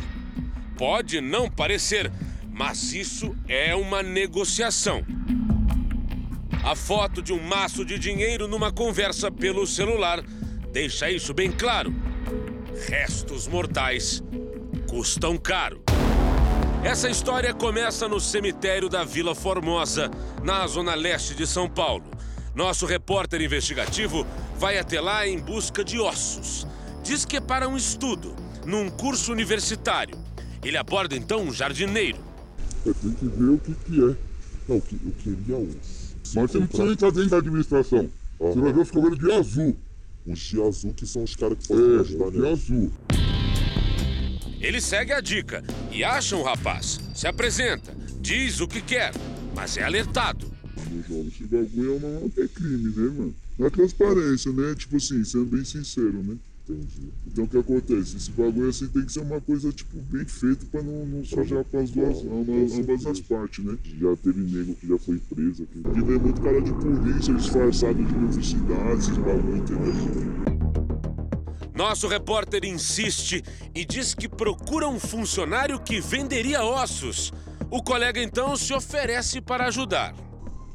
[0.76, 2.12] Pode não parecer,
[2.50, 5.04] mas isso é uma negociação.
[6.62, 10.22] A foto de um maço de dinheiro numa conversa pelo celular
[10.72, 11.94] deixa isso bem claro.
[12.88, 14.22] Restos mortais
[14.90, 15.82] custam caro.
[16.84, 20.10] Essa história começa no cemitério da Vila Formosa,
[20.42, 22.04] na zona leste de São Paulo.
[22.54, 24.26] Nosso repórter investigativo
[24.58, 26.66] vai até lá em busca de ossos
[27.06, 30.18] diz que é para um estudo, num curso universitário.
[30.64, 32.18] Ele aborda então um jardineiro.
[32.84, 34.16] Eu tenho que ver o que, que é.
[34.68, 36.16] Não, que, eu queria uns.
[36.34, 38.10] Mas você não precisa entrar dentro da administração.
[38.40, 39.76] Você vai ver os cavalos de azul.
[40.26, 42.92] Os de azul que são os caras que fazem é, ajudar, de azul.
[44.60, 47.00] Ele segue a dica e acha um rapaz.
[47.14, 49.12] Se apresenta, diz o que quer,
[49.54, 50.50] mas é alertado.
[50.90, 53.34] Meu jovem, esse bagulho é, uma, é crime, né, mano?
[53.56, 54.74] Na transparência, né?
[54.74, 56.36] Tipo assim, sendo bem sincero, né?
[56.68, 57.12] Entendi.
[57.28, 58.16] Então o que acontece?
[58.16, 61.64] Esse bagulho assim tem que ser uma coisa, tipo, bem feita pra não, não sujar
[61.64, 63.78] pras duas, ambas, ambas as partes, né?
[63.84, 65.78] Já teve nego que já foi preso aqui.
[65.78, 70.56] E vem muito cara de polícia disfarçado de universidade, esses bagulho, entendeu?
[71.72, 77.32] Nosso repórter insiste e diz que procura um funcionário que venderia ossos.
[77.70, 80.16] O colega então se oferece para ajudar.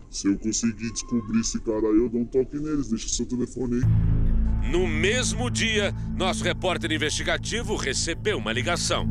[0.09, 3.75] Se eu conseguir descobrir esse cara aí, eu dou um toque neles, deixa seu telefone
[3.75, 4.30] aí.
[4.63, 9.07] No mesmo dia, nosso repórter investigativo recebeu uma ligação.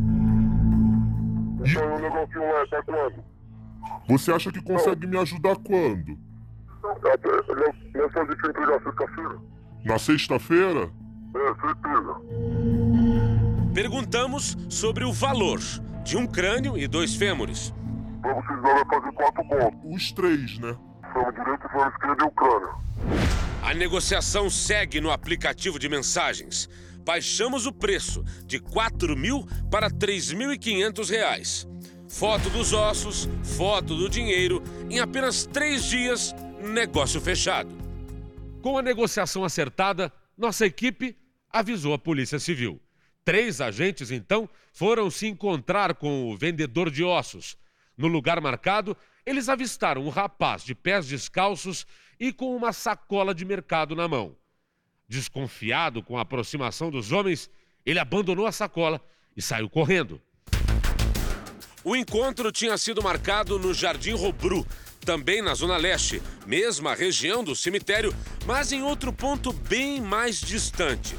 [1.63, 3.25] Então, o negocinho lá tá quando?
[4.09, 6.19] Você acha que consegue me ajudar quando?
[6.83, 9.39] Nós fazer que entregar sexta-feira.
[9.85, 10.91] Na sexta-feira?
[11.35, 12.15] É, certeza.
[13.75, 15.61] Perguntamos sobre o valor
[16.03, 17.75] de um crânio e dois fêmures.
[18.21, 19.81] Pra vocês vai fazer quatro pontos.
[19.85, 20.77] Os três, né?
[21.13, 22.71] Fêmur direito, fêmur esquerdo e o crânio.
[23.63, 26.69] A negociação segue no aplicativo de mensagens.
[27.05, 31.69] Baixamos o preço de 4 mil para 3.500 reais.
[32.09, 34.63] Foto dos ossos, foto do dinheiro.
[34.89, 37.71] Em apenas três dias, negócio fechado.
[38.63, 41.17] Com a negociação acertada, nossa equipe
[41.51, 42.81] avisou a Polícia Civil.
[43.25, 47.57] Três agentes, então, foram se encontrar com o vendedor de ossos.
[47.97, 48.97] No lugar marcado,
[49.27, 51.87] eles avistaram um rapaz de pés descalços
[52.21, 54.37] e com uma sacola de mercado na mão.
[55.09, 57.51] Desconfiado com a aproximação dos homens,
[57.85, 59.01] ele abandonou a sacola
[59.35, 60.21] e saiu correndo.
[61.83, 64.67] O encontro tinha sido marcado no Jardim Robru,
[65.01, 68.15] também na Zona Leste, mesma região do cemitério,
[68.47, 71.17] mas em outro ponto bem mais distante.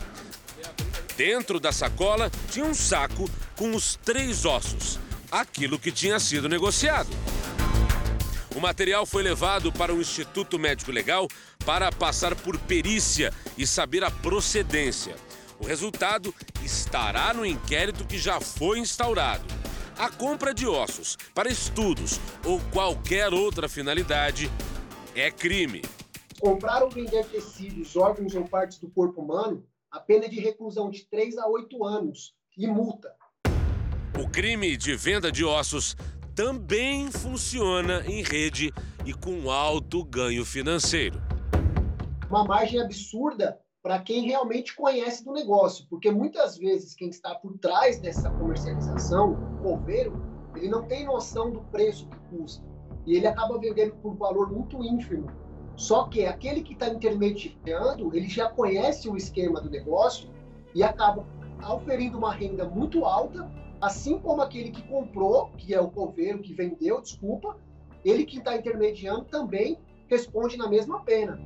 [1.18, 5.00] Dentro da sacola tinha um saco com os três ossos,
[5.32, 7.10] aquilo que tinha sido negociado.
[8.56, 11.28] O material foi levado para o Instituto Médico Legal
[11.66, 15.16] para passar por perícia e saber a procedência.
[15.58, 19.46] O resultado estará no inquérito que já foi instaurado.
[19.98, 24.52] A compra de ossos para estudos ou qualquer outra finalidade
[25.16, 25.84] é crime.
[26.40, 30.90] Comprar ou vender tecidos, órgãos ou partes do corpo humano, a pena é de reclusão
[30.90, 33.14] de 3 a 8 anos e multa.
[34.20, 35.96] O crime de venda de ossos
[36.36, 38.74] também funciona em rede
[39.06, 41.22] e com alto ganho financeiro.
[42.30, 47.58] Uma margem absurda para quem realmente conhece do negócio, porque muitas vezes quem está por
[47.58, 50.22] trás dessa comercialização, o coveiro,
[50.56, 52.63] ele não tem noção do preço que custa
[53.06, 55.28] e ele acaba vendendo por um valor muito ínfimo.
[55.76, 60.30] Só que aquele que está intermediando, ele já conhece o esquema do negócio
[60.76, 61.26] e acaba
[61.67, 63.50] oferindo uma renda muito alta
[63.82, 67.58] Assim como aquele que comprou, que é o coveiro que vendeu, desculpa,
[68.06, 71.39] ele que está intermediando também responde na mesma pena.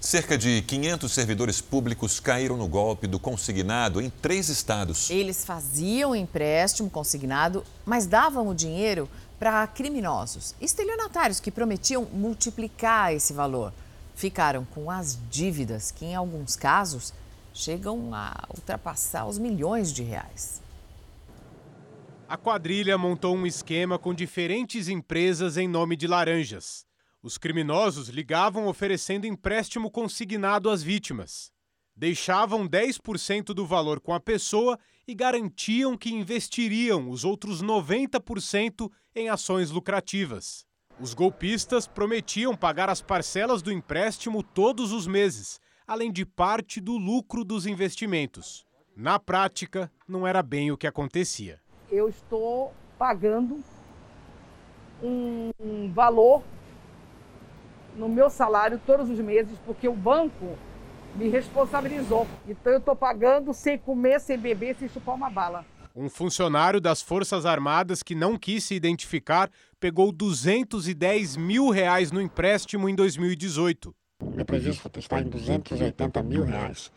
[0.00, 5.08] Cerca de 500 servidores públicos caíram no golpe do consignado em três estados.
[5.08, 13.32] Eles faziam empréstimo consignado, mas davam o dinheiro para criminosos, estelionatários que prometiam multiplicar esse
[13.32, 13.72] valor.
[14.16, 17.14] Ficaram com as dívidas, que em alguns casos
[17.52, 20.62] chegam a ultrapassar os milhões de reais.
[22.28, 26.86] A quadrilha montou um esquema com diferentes empresas em nome de laranjas.
[27.22, 31.52] Os criminosos ligavam oferecendo empréstimo consignado às vítimas.
[31.94, 39.28] Deixavam 10% do valor com a pessoa e garantiam que investiriam os outros 90% em
[39.28, 40.64] ações lucrativas.
[40.98, 45.60] Os golpistas prometiam pagar as parcelas do empréstimo todos os meses
[45.92, 48.66] além de parte do lucro dos investimentos.
[48.96, 51.60] Na prática, não era bem o que acontecia.
[51.90, 53.62] Eu estou pagando
[55.02, 56.42] um valor
[57.94, 60.56] no meu salário todos os meses, porque o banco
[61.14, 62.26] me responsabilizou.
[62.48, 65.62] Então eu estou pagando sem comer, sem beber, sem chupar uma bala.
[65.94, 72.18] Um funcionário das Forças Armadas que não quis se identificar pegou 210 mil reais no
[72.18, 73.94] empréstimo em 2018.
[74.34, 76.90] Meu prejuízo está em 280 mil reais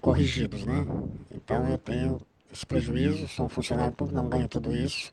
[0.00, 0.84] corrigidos, né?
[1.30, 2.20] Então eu tenho
[2.52, 5.12] esse prejuízo, sou um funcionário público, não ganho tudo isso.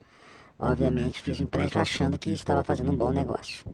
[0.58, 3.66] Obviamente fiz o empréstimo achando que estava fazendo um bom negócio.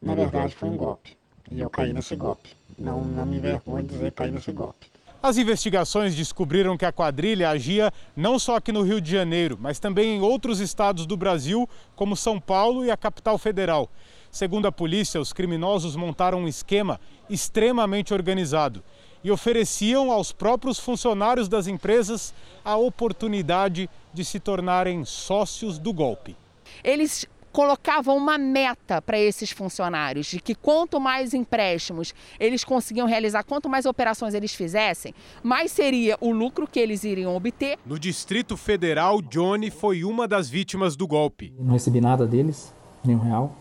[0.00, 1.16] Na verdade foi um golpe.
[1.50, 2.50] E eu caí nesse golpe.
[2.78, 4.86] Não, não me envergonho de dizer que caí nesse golpe.
[5.22, 9.78] As investigações descobriram que a quadrilha agia não só aqui no Rio de Janeiro, mas
[9.78, 13.90] também em outros estados do Brasil, como São Paulo e a capital federal.
[14.30, 18.82] Segundo a polícia, os criminosos montaram um esquema extremamente organizado
[19.24, 22.32] e ofereciam aos próprios funcionários das empresas
[22.64, 26.36] a oportunidade de se tornarem sócios do golpe.
[26.82, 33.42] Eles colocavam uma meta para esses funcionários de que quanto mais empréstimos eles conseguiam realizar,
[33.42, 35.12] quanto mais operações eles fizessem,
[35.42, 37.76] mais seria o lucro que eles iriam obter.
[37.84, 41.52] No Distrito Federal, Johnny foi uma das vítimas do golpe.
[41.58, 42.72] Não recebi nada deles,
[43.04, 43.56] nenhum real.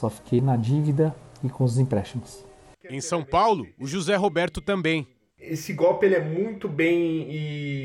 [0.00, 2.42] Só fiquei na dívida e com os empréstimos.
[2.88, 5.06] Em São Paulo, o José Roberto também.
[5.38, 7.30] Esse golpe ele é muito bem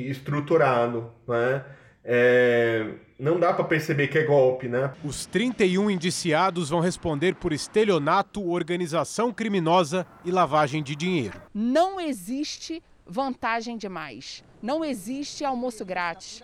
[0.10, 1.66] estruturado, né?
[2.06, 4.94] é, não dá para perceber que é golpe, né?
[5.04, 11.42] Os 31 indiciados vão responder por estelionato, organização criminosa e lavagem de dinheiro.
[11.54, 14.42] Não existe vantagem demais.
[14.62, 16.44] Não existe almoço grátis.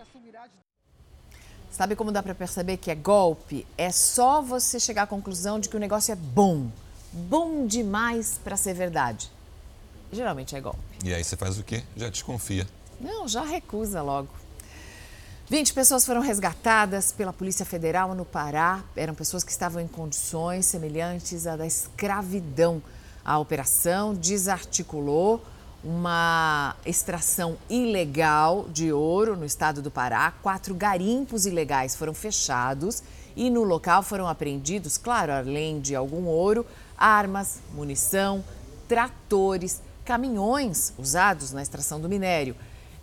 [1.72, 3.66] Sabe como dá para perceber que é golpe?
[3.78, 6.70] É só você chegar à conclusão de que o negócio é bom.
[7.10, 9.32] Bom demais para ser verdade.
[10.12, 10.78] Geralmente é golpe.
[11.02, 11.82] E aí você faz o quê?
[11.96, 12.68] Já desconfia.
[13.00, 14.28] Não, já recusa logo.
[15.48, 18.84] 20 pessoas foram resgatadas pela Polícia Federal no Pará.
[18.94, 22.82] Eram pessoas que estavam em condições semelhantes à da escravidão.
[23.24, 25.42] A operação desarticulou
[25.84, 30.32] uma extração ilegal de ouro no estado do Pará.
[30.42, 33.02] Quatro garimpos ilegais foram fechados
[33.34, 36.64] e no local foram apreendidos, claro, além de algum ouro,
[36.96, 38.44] armas, munição,
[38.86, 42.54] tratores, caminhões usados na extração do minério.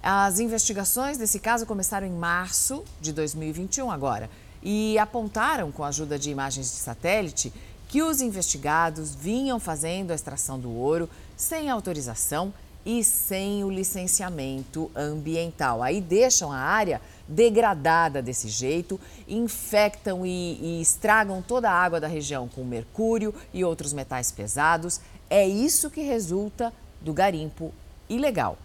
[0.02, 4.30] As investigações desse caso começaram em março de 2021 agora
[4.64, 7.52] e apontaram, com a ajuda de imagens de satélite,
[7.90, 12.54] que os investigados vinham fazendo a extração do ouro sem autorização
[12.86, 15.84] e sem o licenciamento ambiental.
[15.84, 22.08] Aí deixam a área degradada desse jeito, infectam e, e, estragam toda a água da
[22.08, 25.00] região com mercúrio e outros metais pesados.
[25.30, 27.72] É isso que resulta do garimpo
[28.10, 28.58] ilegal.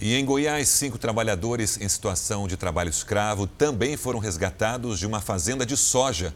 [0.00, 5.20] E em Goiás, cinco trabalhadores em situação de trabalho escravo também foram resgatados de uma
[5.20, 6.34] fazenda de soja.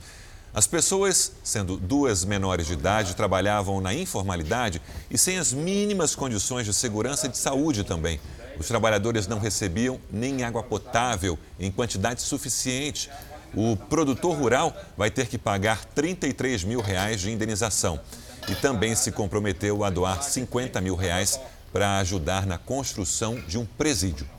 [0.53, 4.81] As pessoas, sendo duas menores de idade, trabalhavam na informalidade
[5.11, 8.19] e sem as mínimas condições de segurança e de saúde também.
[8.59, 13.11] Os trabalhadores não recebiam nem água potável em quantidade suficiente.
[13.55, 18.01] O produtor rural vai ter que pagar 33 mil reais de indenização
[18.49, 21.39] e também se comprometeu a doar 50 mil reais
[21.73, 24.38] para ajudar na construção de um presídio.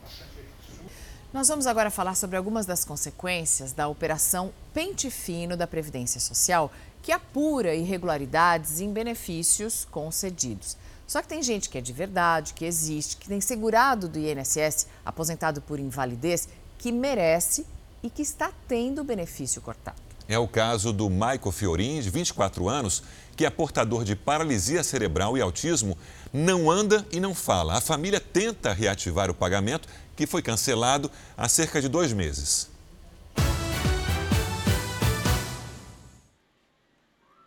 [1.32, 6.72] Nós vamos agora falar sobre algumas das consequências da Operação Pente Fino da Previdência Social,
[7.04, 10.76] que apura irregularidades em benefícios concedidos.
[11.06, 14.88] Só que tem gente que é de verdade, que existe, que tem segurado do INSS,
[15.06, 16.50] aposentado por invalidez,
[16.80, 17.64] que merece
[18.02, 20.02] e que está tendo benefício cortado.
[20.28, 23.04] É o caso do Maico Fiorin, de 24 anos,
[23.36, 25.98] que é portador de paralisia cerebral e autismo,
[26.32, 27.78] não anda e não fala.
[27.78, 29.88] A família tenta reativar o pagamento
[30.20, 32.70] que foi cancelado há cerca de dois meses.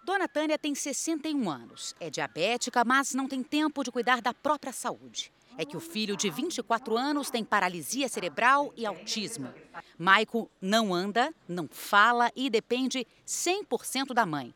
[0.02, 4.72] Dona Tânia tem 61 anos, é diabética, mas não tem tempo de cuidar da própria
[4.72, 5.30] saúde.
[5.58, 9.52] É que o filho de 24 anos tem paralisia cerebral e autismo.
[9.98, 14.54] Maico não anda, não fala e depende 100% da mãe.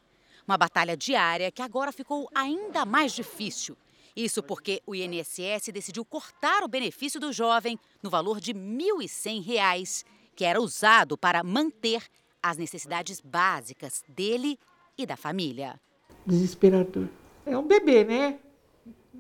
[0.49, 3.77] Uma batalha diária que agora ficou ainda mais difícil.
[4.17, 10.05] Isso porque o INSS decidiu cortar o benefício do jovem no valor de R$ 1.100,
[10.35, 12.03] que era usado para manter
[12.43, 14.59] as necessidades básicas dele
[14.97, 15.79] e da família.
[16.25, 17.09] Desesperador.
[17.45, 18.39] É um bebê, né?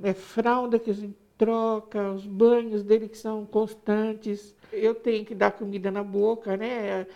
[0.02, 4.54] É fralda que a gente troca, os banhos dele que são constantes.
[4.72, 7.06] Eu tenho que dar comida na boca, né?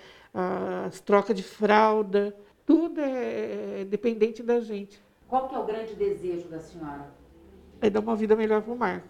[0.87, 5.01] As trocas de fralda, tudo é dependente da gente.
[5.27, 7.20] Qual que é o grande desejo da senhora?
[7.81, 9.09] É dar uma vida melhor para o Marco.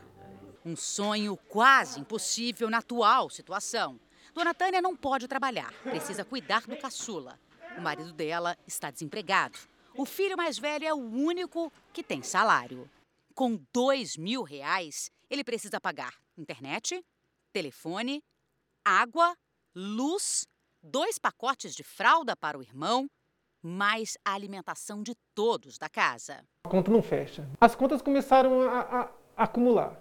[0.64, 3.98] Um sonho quase impossível na atual situação.
[4.34, 7.38] Dona Tânia não pode trabalhar, precisa cuidar do caçula.
[7.76, 9.58] O marido dela está desempregado.
[9.96, 12.88] O filho mais velho é o único que tem salário.
[13.34, 17.04] Com dois mil reais, ele precisa pagar internet,
[17.52, 18.22] telefone,
[18.84, 19.36] água,
[19.74, 20.46] luz,
[20.82, 23.08] dois pacotes de fralda para o irmão,
[23.62, 26.38] mais a alimentação de todos da casa.
[26.64, 27.48] A conta não fecha.
[27.60, 30.00] As contas começaram a, a, a acumular.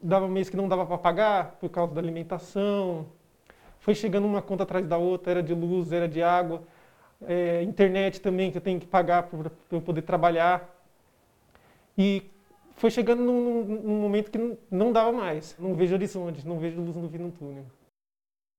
[0.00, 3.06] Dava mês que não dava para pagar por causa da alimentação.
[3.78, 6.62] Foi chegando uma conta atrás da outra, era de luz, era de água.
[7.24, 10.68] É, internet também que eu tenho que pagar para eu poder trabalhar.
[11.96, 12.30] E
[12.76, 15.56] foi chegando num, num momento que não dava mais.
[15.58, 17.66] Não vejo horizonte, não vejo luz no fim do túnel.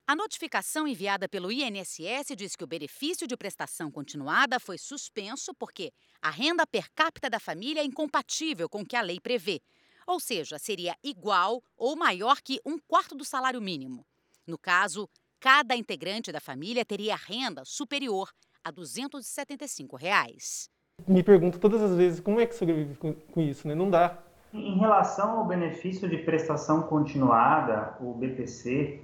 [0.06, 5.94] A notificação enviada pelo INSS diz que o benefício de prestação continuada foi suspenso porque
[6.22, 9.62] a renda per capita da família é incompatível com o que a lei prevê,
[10.06, 14.06] ou seja, seria igual ou maior que um quarto do salário mínimo.
[14.46, 18.30] No caso, cada integrante da família teria renda superior
[18.62, 20.70] a 275 reais.
[21.08, 23.74] Me pergunto todas as vezes como é que sobrevive com isso, né?
[23.74, 24.22] Não dá.
[24.54, 29.02] Em relação ao benefício de prestação continuada, o BPC,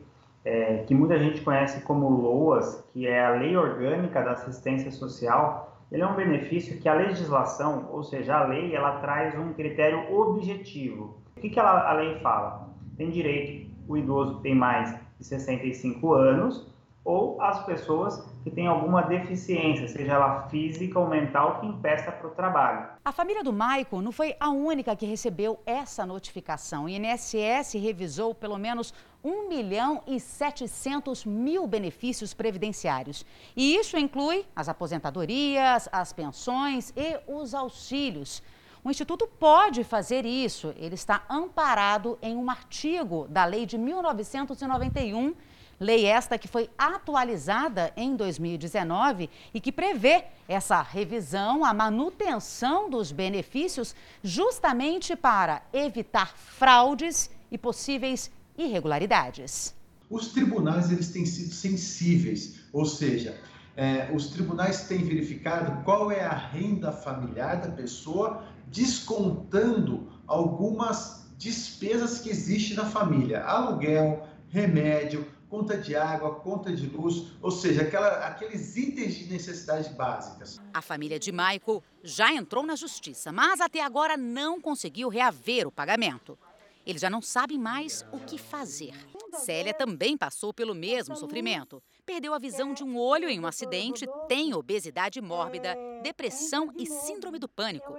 [0.49, 5.77] é, que muita gente conhece como LOAS, que é a Lei Orgânica da Assistência Social,
[5.91, 10.11] ele é um benefício que a legislação, ou seja, a lei, ela traz um critério
[10.11, 11.17] objetivo.
[11.37, 12.67] O que, que ela, a lei fala?
[12.97, 16.67] Tem direito, o idoso tem mais de 65 anos
[17.05, 22.27] ou as pessoas que têm alguma deficiência, seja ela física ou mental, que impeça para
[22.27, 22.87] o trabalho.
[23.03, 26.85] A família do Maicon não foi a única que recebeu essa notificação.
[26.85, 33.25] O INSS revisou pelo menos 1 milhão e 700 mil benefícios previdenciários.
[33.55, 38.41] E isso inclui as aposentadorias, as pensões e os auxílios.
[38.81, 40.73] O Instituto pode fazer isso.
[40.77, 45.35] Ele está amparado em um artigo da Lei de 1991
[45.79, 53.13] Lei esta que foi atualizada em 2019 e que prevê essa revisão, a manutenção dos
[53.13, 59.73] benefícios, justamente para evitar fraudes e possíveis irregularidades.
[60.09, 63.39] Os tribunais eles têm sido sensíveis, ou seja,
[63.77, 72.19] é, os tribunais têm verificado qual é a renda familiar da pessoa, descontando algumas despesas
[72.19, 78.27] que existem na família, aluguel, remédio, conta de água, conta de luz, ou seja, aquela,
[78.27, 80.61] aqueles itens de necessidades básicas.
[80.73, 85.71] A família de Michael já entrou na justiça, mas até agora não conseguiu reaver o
[85.71, 86.37] pagamento.
[86.85, 88.93] Eles já não sabem mais o que fazer.
[89.33, 91.81] Célia também passou pelo mesmo sofrimento.
[92.09, 97.37] Perdeu a visão de um olho em um acidente, tem obesidade mórbida, depressão e síndrome
[97.37, 97.93] do pânico.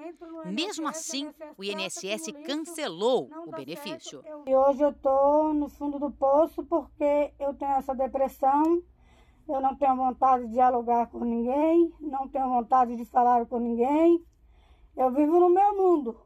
[0.45, 4.25] Mesmo assim, o INSS cancelou o benefício.
[4.49, 8.83] E hoje eu estou no fundo do poço porque eu tenho essa depressão,
[9.49, 14.27] eu não tenho vontade de dialogar com ninguém, não tenho vontade de falar com ninguém.
[14.97, 16.21] Eu vivo no meu mundo.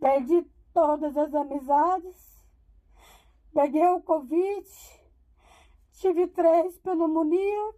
[0.00, 0.44] Perdi
[0.74, 2.28] todas as amizades,
[3.58, 4.64] Peguei o Covid,
[5.98, 7.74] tive três pneumonia,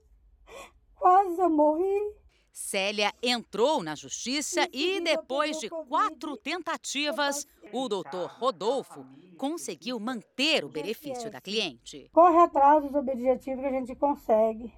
[0.94, 2.20] quase morri.
[2.52, 9.06] Célia entrou na justiça e, depois de quatro tentativas, o doutor Rodolfo
[9.38, 12.10] conseguiu manter o benefício da cliente.
[12.12, 14.72] Corre atrás dos objetivos que a gente consegue.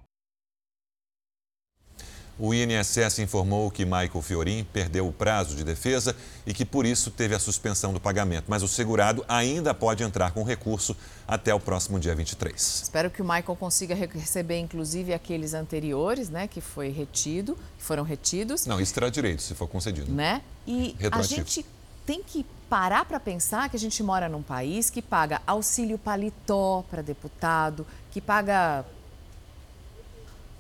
[2.39, 6.17] O INSS informou que Michael Fiorin perdeu o prazo de defesa
[6.47, 8.47] e que por isso teve a suspensão do pagamento.
[8.49, 12.83] Mas o segurado ainda pode entrar com recurso até o próximo dia 23.
[12.85, 18.03] Espero que o Michael consiga receber, inclusive, aqueles anteriores, né, que foi retido, que foram
[18.03, 18.67] retidos.
[18.67, 20.11] Não, isso terá direito, se for concedido.
[20.11, 20.43] Né?
[20.67, 21.65] E a gente
[22.07, 26.85] tem que parar para pensar que a gente mora num país que paga auxílio paletó
[26.91, 28.85] para deputado, que paga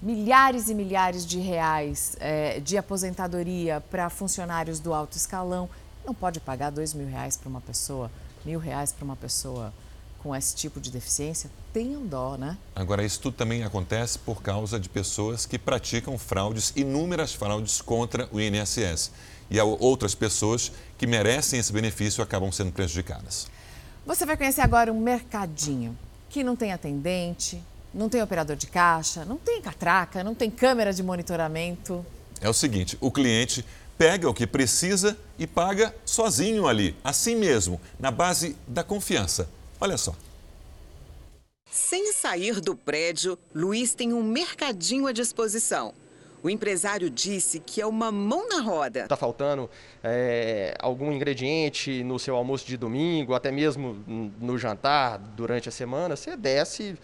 [0.02, 5.70] milhares e milhares de reais é, de aposentadoria para funcionários do alto escalão.
[6.04, 8.10] Não pode pagar dois mil reais para uma pessoa,
[8.44, 9.72] mil reais para uma pessoa
[10.22, 11.50] com esse tipo de deficiência.
[11.72, 12.56] Tem um dó, né?
[12.74, 18.28] Agora, isso tudo também acontece por causa de pessoas que praticam fraudes, inúmeras fraudes contra
[18.32, 19.10] o INSS.
[19.50, 23.48] E outras pessoas que merecem esse benefício acabam sendo prejudicadas.
[24.06, 25.96] Você vai conhecer agora um mercadinho
[26.28, 27.62] que não tem atendente,
[27.94, 32.04] não tem operador de caixa, não tem catraca, não tem câmera de monitoramento.
[32.40, 33.64] É o seguinte: o cliente
[33.96, 39.48] pega o que precisa e paga sozinho ali, assim mesmo, na base da confiança.
[39.80, 40.14] Olha só.
[41.70, 45.94] Sem sair do prédio, Luiz tem um mercadinho à disposição.
[46.42, 49.04] O empresário disse que é uma mão na roda.
[49.04, 49.70] Está faltando
[50.02, 53.94] é, algum ingrediente no seu almoço de domingo, até mesmo
[54.40, 56.98] no jantar durante a semana, você desce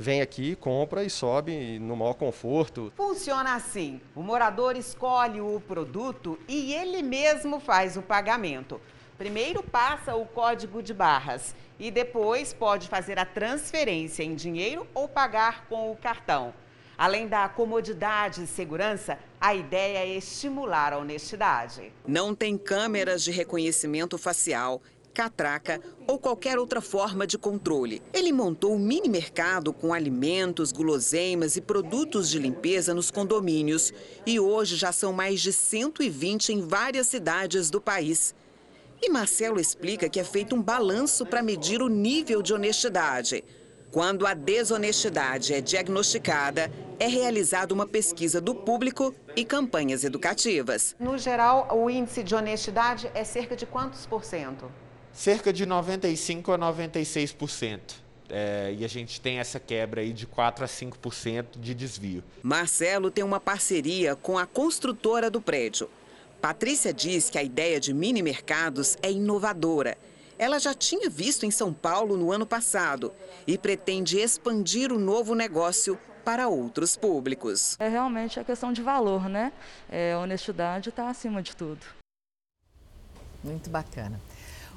[0.00, 2.90] vem aqui, compra e sobe no maior conforto.
[2.96, 8.80] Funciona assim: o morador escolhe o produto e ele mesmo faz o pagamento.
[9.18, 15.06] Primeiro passa o código de barras e depois pode fazer a transferência em dinheiro ou
[15.06, 16.54] pagar com o cartão.
[16.96, 21.92] Além da comodidade e segurança, a ideia é estimular a honestidade.
[22.06, 24.82] Não tem câmeras de reconhecimento facial
[25.12, 28.02] catraca ou qualquer outra forma de controle.
[28.12, 33.92] Ele montou um mini mercado com alimentos, guloseimas e produtos de limpeza nos condomínios
[34.24, 38.34] e hoje já são mais de 120 em várias cidades do país.
[39.02, 43.42] E Marcelo explica que é feito um balanço para medir o nível de honestidade.
[43.90, 50.94] Quando a desonestidade é diagnosticada, é realizada uma pesquisa do público e campanhas educativas.
[51.00, 54.70] No geral, o índice de honestidade é cerca de quantos por cento?
[55.12, 57.80] Cerca de 95% a 96%.
[58.32, 62.22] É, e a gente tem essa quebra aí de 4 a 5% de desvio.
[62.42, 65.90] Marcelo tem uma parceria com a construtora do prédio.
[66.40, 69.98] Patrícia diz que a ideia de mini mercados é inovadora.
[70.38, 73.12] Ela já tinha visto em São Paulo no ano passado
[73.46, 77.76] e pretende expandir o novo negócio para outros públicos.
[77.78, 79.52] É realmente a questão de valor, né?
[79.90, 81.84] É, a honestidade está acima de tudo.
[83.42, 84.20] Muito bacana.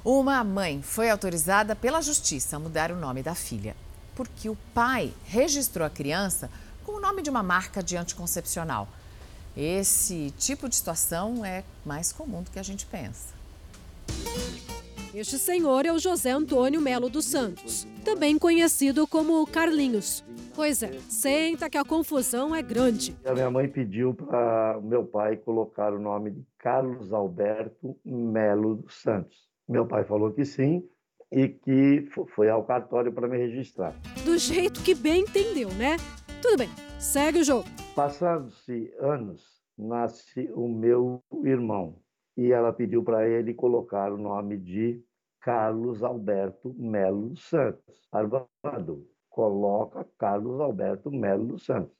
[0.04, 3.74] Uma mãe foi autorizada pela justiça a mudar o nome da filha.
[4.14, 6.48] porque o pai registrou a criança
[6.84, 8.86] com o nome de uma marca de anticoncepcional.
[9.56, 13.34] Esse tipo de situação é mais comum do que a gente pensa.
[15.12, 20.22] Este senhor é o José Antônio Melo dos Santos, também conhecido como Carlinhos.
[20.54, 23.16] Pois é, senta que a confusão é grande.
[23.24, 28.76] A minha mãe pediu para o meu pai colocar o nome de Carlos Alberto Melo
[28.76, 29.53] dos Santos.
[29.66, 30.86] Meu pai falou que sim
[31.32, 33.94] e que foi ao cartório para me registrar.
[34.24, 35.96] Do jeito que bem entendeu, né?
[36.42, 36.68] Tudo bem,
[37.00, 37.64] segue o jogo.
[37.96, 41.98] Passados-se anos, nasce o meu irmão
[42.36, 45.02] e ela pediu para ele colocar o nome de
[45.40, 48.06] Carlos Alberto Melo dos Santos.
[48.12, 51.96] Arvado, coloca Carlos Alberto Melo dos Santos.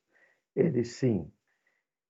[0.54, 1.30] Ele sim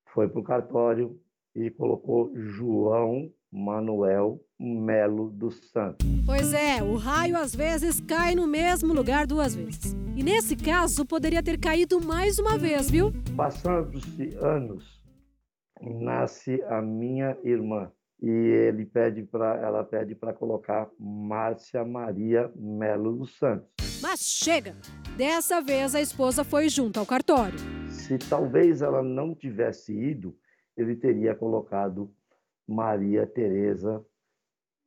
[0.06, 1.20] foi para o cartório
[1.54, 6.06] e colocou João Manuel Melo dos Santos.
[6.24, 9.94] Pois é, o raio às vezes cai no mesmo lugar duas vezes.
[10.16, 13.12] E nesse caso poderia ter caído mais uma vez, viu?
[13.36, 15.02] Passando-se anos,
[15.80, 17.90] nasce a minha irmã
[18.22, 23.68] e ele pede para ela pede para colocar Márcia Maria Melo dos Santos.
[24.00, 24.76] Mas chega!
[25.16, 27.58] Dessa vez a esposa foi junto ao cartório.
[27.88, 30.36] Se talvez ela não tivesse ido,
[30.76, 32.12] ele teria colocado
[32.66, 34.04] Maria Teresa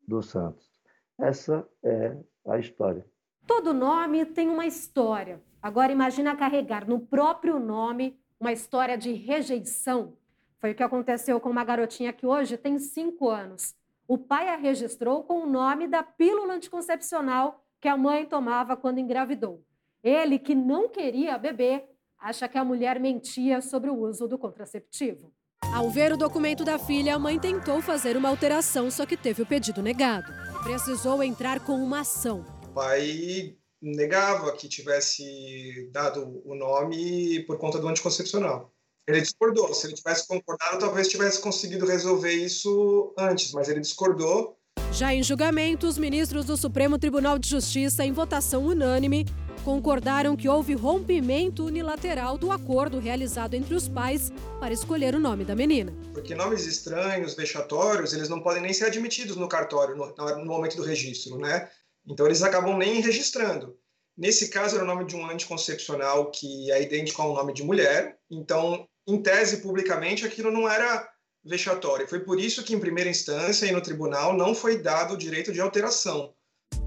[0.07, 0.71] dos Santos.
[1.19, 3.05] Essa é a história.
[3.45, 5.41] Todo nome tem uma história.
[5.61, 10.15] Agora imagina carregar no próprio nome uma história de rejeição
[10.59, 13.75] foi o que aconteceu com uma garotinha que hoje tem cinco anos.
[14.07, 18.99] O pai a registrou com o nome da pílula anticoncepcional que a mãe tomava quando
[18.99, 19.63] engravidou.
[20.03, 21.87] Ele, que não queria beber,
[22.17, 25.31] acha que a mulher mentia sobre o uso do contraceptivo.
[25.63, 29.41] Ao ver o documento da filha, a mãe tentou fazer uma alteração, só que teve
[29.41, 30.33] o pedido negado.
[30.63, 32.45] Precisou entrar com uma ação.
[32.65, 38.73] O pai negava que tivesse dado o nome por conta do anticoncepcional.
[39.07, 39.73] Ele discordou.
[39.73, 44.57] Se ele tivesse concordado, talvez tivesse conseguido resolver isso antes, mas ele discordou.
[44.91, 49.25] Já em julgamento, os ministros do Supremo Tribunal de Justiça, em votação unânime,
[49.67, 55.43] concordaram que houve rompimento unilateral do acordo realizado entre os pais para escolher o nome
[55.43, 55.93] da menina.
[56.13, 60.83] Porque nomes estranhos, vexatórios, eles não podem nem ser admitidos no cartório no, momento do
[60.83, 61.69] registro, né?
[62.07, 63.77] Então eles acabam nem registrando.
[64.17, 68.17] Nesse caso, era o nome de um anticoncepcional que é idêntico ao nome de mulher,
[68.31, 71.05] então em tese, publicamente, aquilo não era
[71.43, 72.07] vexatório.
[72.07, 75.51] Foi por isso que, em primeira instância e no tribunal, não foi dado o direito
[75.51, 76.33] de alteração.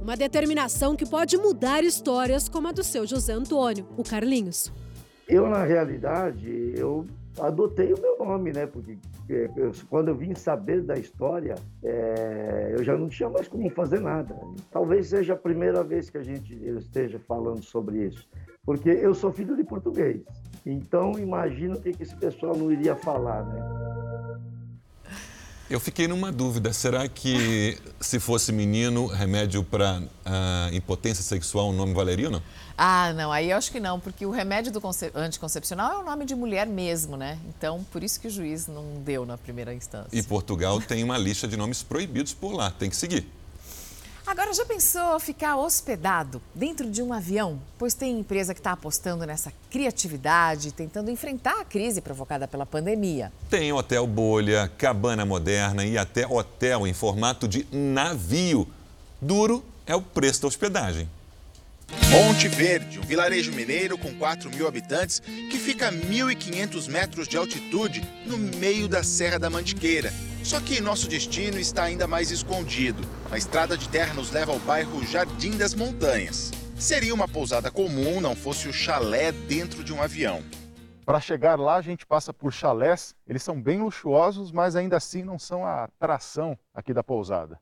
[0.01, 4.73] Uma determinação que pode mudar histórias como a do seu José Antônio, o Carlinhos.
[5.29, 7.07] Eu, na realidade, eu
[7.39, 8.67] adotei o meu nome, né?
[8.67, 8.97] Porque
[9.29, 13.69] é, eu, quando eu vim saber da história, é, eu já não tinha mais como
[13.71, 14.35] fazer nada.
[14.71, 18.27] Talvez seja a primeira vez que a gente esteja falando sobre isso,
[18.65, 20.23] porque eu sou filho de português.
[20.65, 24.10] Então, imagina o que esse pessoal não iria falar, né?
[25.71, 26.73] Eu fiquei numa dúvida.
[26.73, 32.43] Será que se fosse menino, remédio para uh, impotência sexual, o nome valeria ou não?
[32.77, 33.31] Ah, não.
[33.31, 34.83] Aí eu acho que não, porque o remédio do
[35.15, 37.39] anticoncepcional é o nome de mulher mesmo, né?
[37.49, 40.09] Então, por isso que o juiz não deu na primeira instância.
[40.13, 42.73] E Portugal tem uma lista de nomes proibidos por lá.
[42.73, 43.29] Tem que seguir.
[44.27, 47.61] Agora, já pensou ficar hospedado dentro de um avião?
[47.79, 53.33] Pois tem empresa que está apostando nessa criatividade, tentando enfrentar a crise provocada pela pandemia.
[53.49, 58.69] Tem hotel bolha, cabana moderna e até hotel em formato de navio.
[59.21, 61.09] Duro é o preço da hospedagem.
[62.09, 67.37] Monte Verde, um vilarejo mineiro com 4 mil habitantes que fica a 1.500 metros de
[67.37, 70.13] altitude no meio da Serra da Mantiqueira
[70.43, 73.03] só que nosso destino está ainda mais escondido.
[73.31, 76.51] A estrada de terra nos leva ao bairro Jardim das Montanhas.
[76.77, 80.43] Seria uma pousada comum não fosse o chalé dentro de um avião.
[81.05, 83.15] Para chegar lá, a gente passa por chalés.
[83.27, 87.59] Eles são bem luxuosos, mas ainda assim não são a atração aqui da pousada.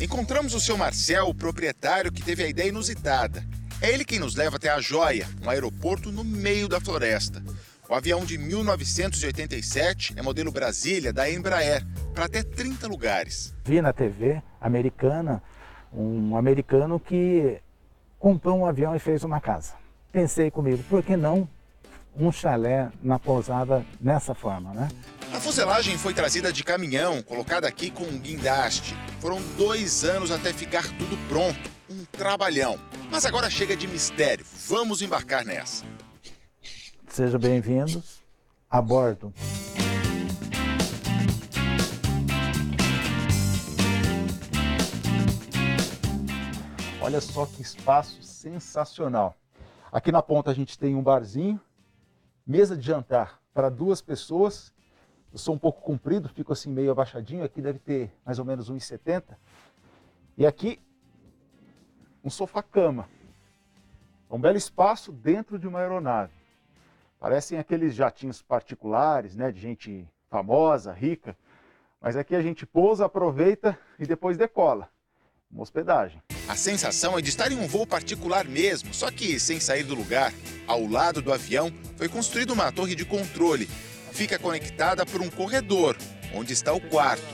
[0.00, 3.42] Encontramos o seu Marcel, o proprietário que teve a ideia inusitada.
[3.80, 7.42] É ele quem nos leva até a Joia, um aeroporto no meio da floresta.
[7.88, 13.54] O avião de 1987 é modelo Brasília da Embraer, para até 30 lugares.
[13.64, 15.40] Vi na TV americana
[15.92, 17.60] um americano que
[18.18, 19.74] comprou um avião e fez uma casa.
[20.10, 21.48] Pensei comigo, por que não
[22.18, 24.88] um chalé na pousada nessa forma, né?
[25.32, 28.96] A fuselagem foi trazida de caminhão, colocada aqui com um guindaste.
[29.20, 31.70] Foram dois anos até ficar tudo pronto.
[31.88, 32.80] Um trabalhão.
[33.10, 34.44] Mas agora chega de mistério.
[34.66, 35.84] Vamos embarcar nessa.
[37.16, 38.22] Sejam bem-vindos
[38.68, 39.32] a bordo.
[47.00, 49.34] Olha só que espaço sensacional.
[49.90, 51.58] Aqui na ponta a gente tem um barzinho,
[52.46, 54.70] mesa de jantar para duas pessoas.
[55.32, 57.44] Eu sou um pouco comprido, fico assim meio abaixadinho.
[57.44, 59.38] Aqui deve ter mais ou menos 1,70.
[60.36, 60.78] E aqui
[62.22, 63.08] um sofá-cama.
[64.30, 66.35] Um belo espaço dentro de uma aeronave.
[67.18, 71.36] Parecem aqueles jatinhos particulares, né, de gente famosa, rica.
[72.00, 74.88] Mas aqui a gente pousa, aproveita e depois decola.
[75.50, 76.20] Uma hospedagem.
[76.48, 79.94] A sensação é de estar em um voo particular mesmo, só que sem sair do
[79.94, 80.32] lugar.
[80.66, 83.66] Ao lado do avião foi construída uma torre de controle.
[84.12, 85.96] Fica conectada por um corredor,
[86.34, 87.24] onde está o quarto.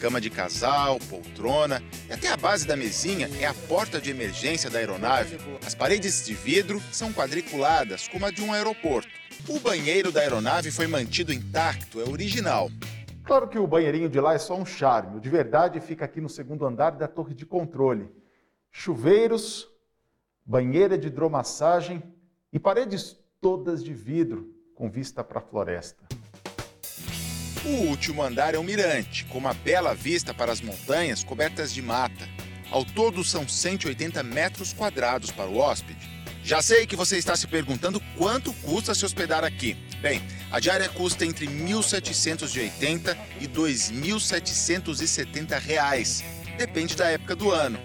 [0.00, 4.70] Cama de casal, poltrona e até a base da mesinha é a porta de emergência
[4.70, 5.36] da aeronave.
[5.64, 9.10] As paredes de vidro são quadriculadas, como a de um aeroporto.
[9.46, 12.70] O banheiro da aeronave foi mantido intacto, é original.
[13.24, 15.18] Claro que o banheirinho de lá é só um charme.
[15.18, 18.10] O de verdade fica aqui no segundo andar da torre de controle.
[18.70, 19.68] Chuveiros,
[20.46, 22.02] banheira de hidromassagem
[22.50, 26.19] e paredes todas de vidro com vista para a floresta.
[27.62, 31.82] O último andar é um mirante, com uma bela vista para as montanhas cobertas de
[31.82, 32.26] mata.
[32.70, 36.08] Ao todo são 180 metros quadrados para o hóspede.
[36.42, 39.76] Já sei que você está se perguntando quanto custa se hospedar aqui.
[40.00, 46.24] Bem, a diária custa entre 1.780 e 2.770 reais.
[46.56, 47.78] Depende da época do ano.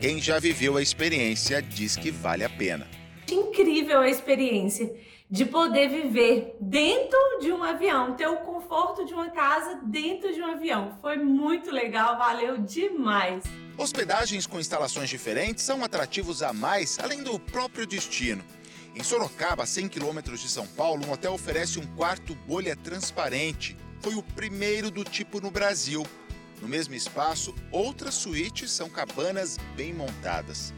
[0.00, 2.86] Quem já viveu a experiência diz que vale a pena.
[3.28, 4.88] Incrível a experiência
[5.28, 10.40] de poder viver dentro de um avião, ter o conforto de uma casa dentro de
[10.40, 10.96] um avião.
[11.00, 13.42] Foi muito legal, valeu demais.
[13.76, 18.42] Hospedagens com instalações diferentes são atrativos a mais, além do próprio destino.
[18.94, 23.76] Em Sorocaba, a 100 quilômetros de São Paulo, um hotel oferece um quarto bolha transparente.
[24.00, 26.06] Foi o primeiro do tipo no Brasil.
[26.62, 30.72] No mesmo espaço, outras suítes são cabanas bem montadas.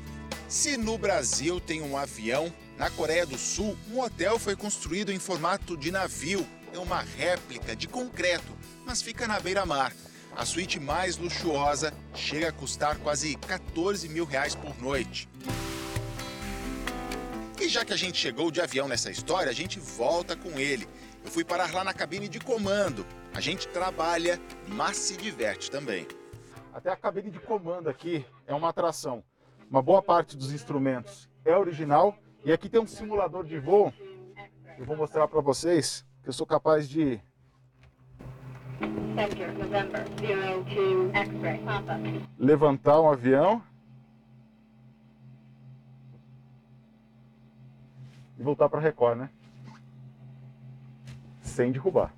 [0.48, 5.18] Se no Brasil tem um avião, na Coreia do Sul, um hotel foi construído em
[5.18, 6.46] formato de navio.
[6.72, 9.92] É uma réplica de concreto, mas fica na beira-mar.
[10.34, 15.28] A suíte mais luxuosa chega a custar quase 14 mil reais por noite.
[17.60, 20.88] E já que a gente chegou de avião nessa história, a gente volta com ele.
[21.22, 23.04] Eu fui parar lá na cabine de comando.
[23.34, 26.06] A gente trabalha, mas se diverte também.
[26.72, 29.22] Até a cabine de comando aqui é uma atração.
[29.70, 33.92] Uma boa parte dos instrumentos é original e aqui tem um simulador de voo.
[34.78, 37.20] Eu vou mostrar para vocês que eu sou capaz de
[42.38, 43.62] levantar um avião
[48.38, 49.30] e voltar para Record, né?
[51.42, 52.17] Sem derrubar.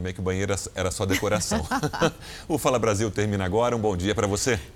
[0.00, 1.64] Ainda bem que o banheiro era só decoração.
[2.48, 3.76] o Fala Brasil termina agora.
[3.76, 4.58] Um bom dia para você.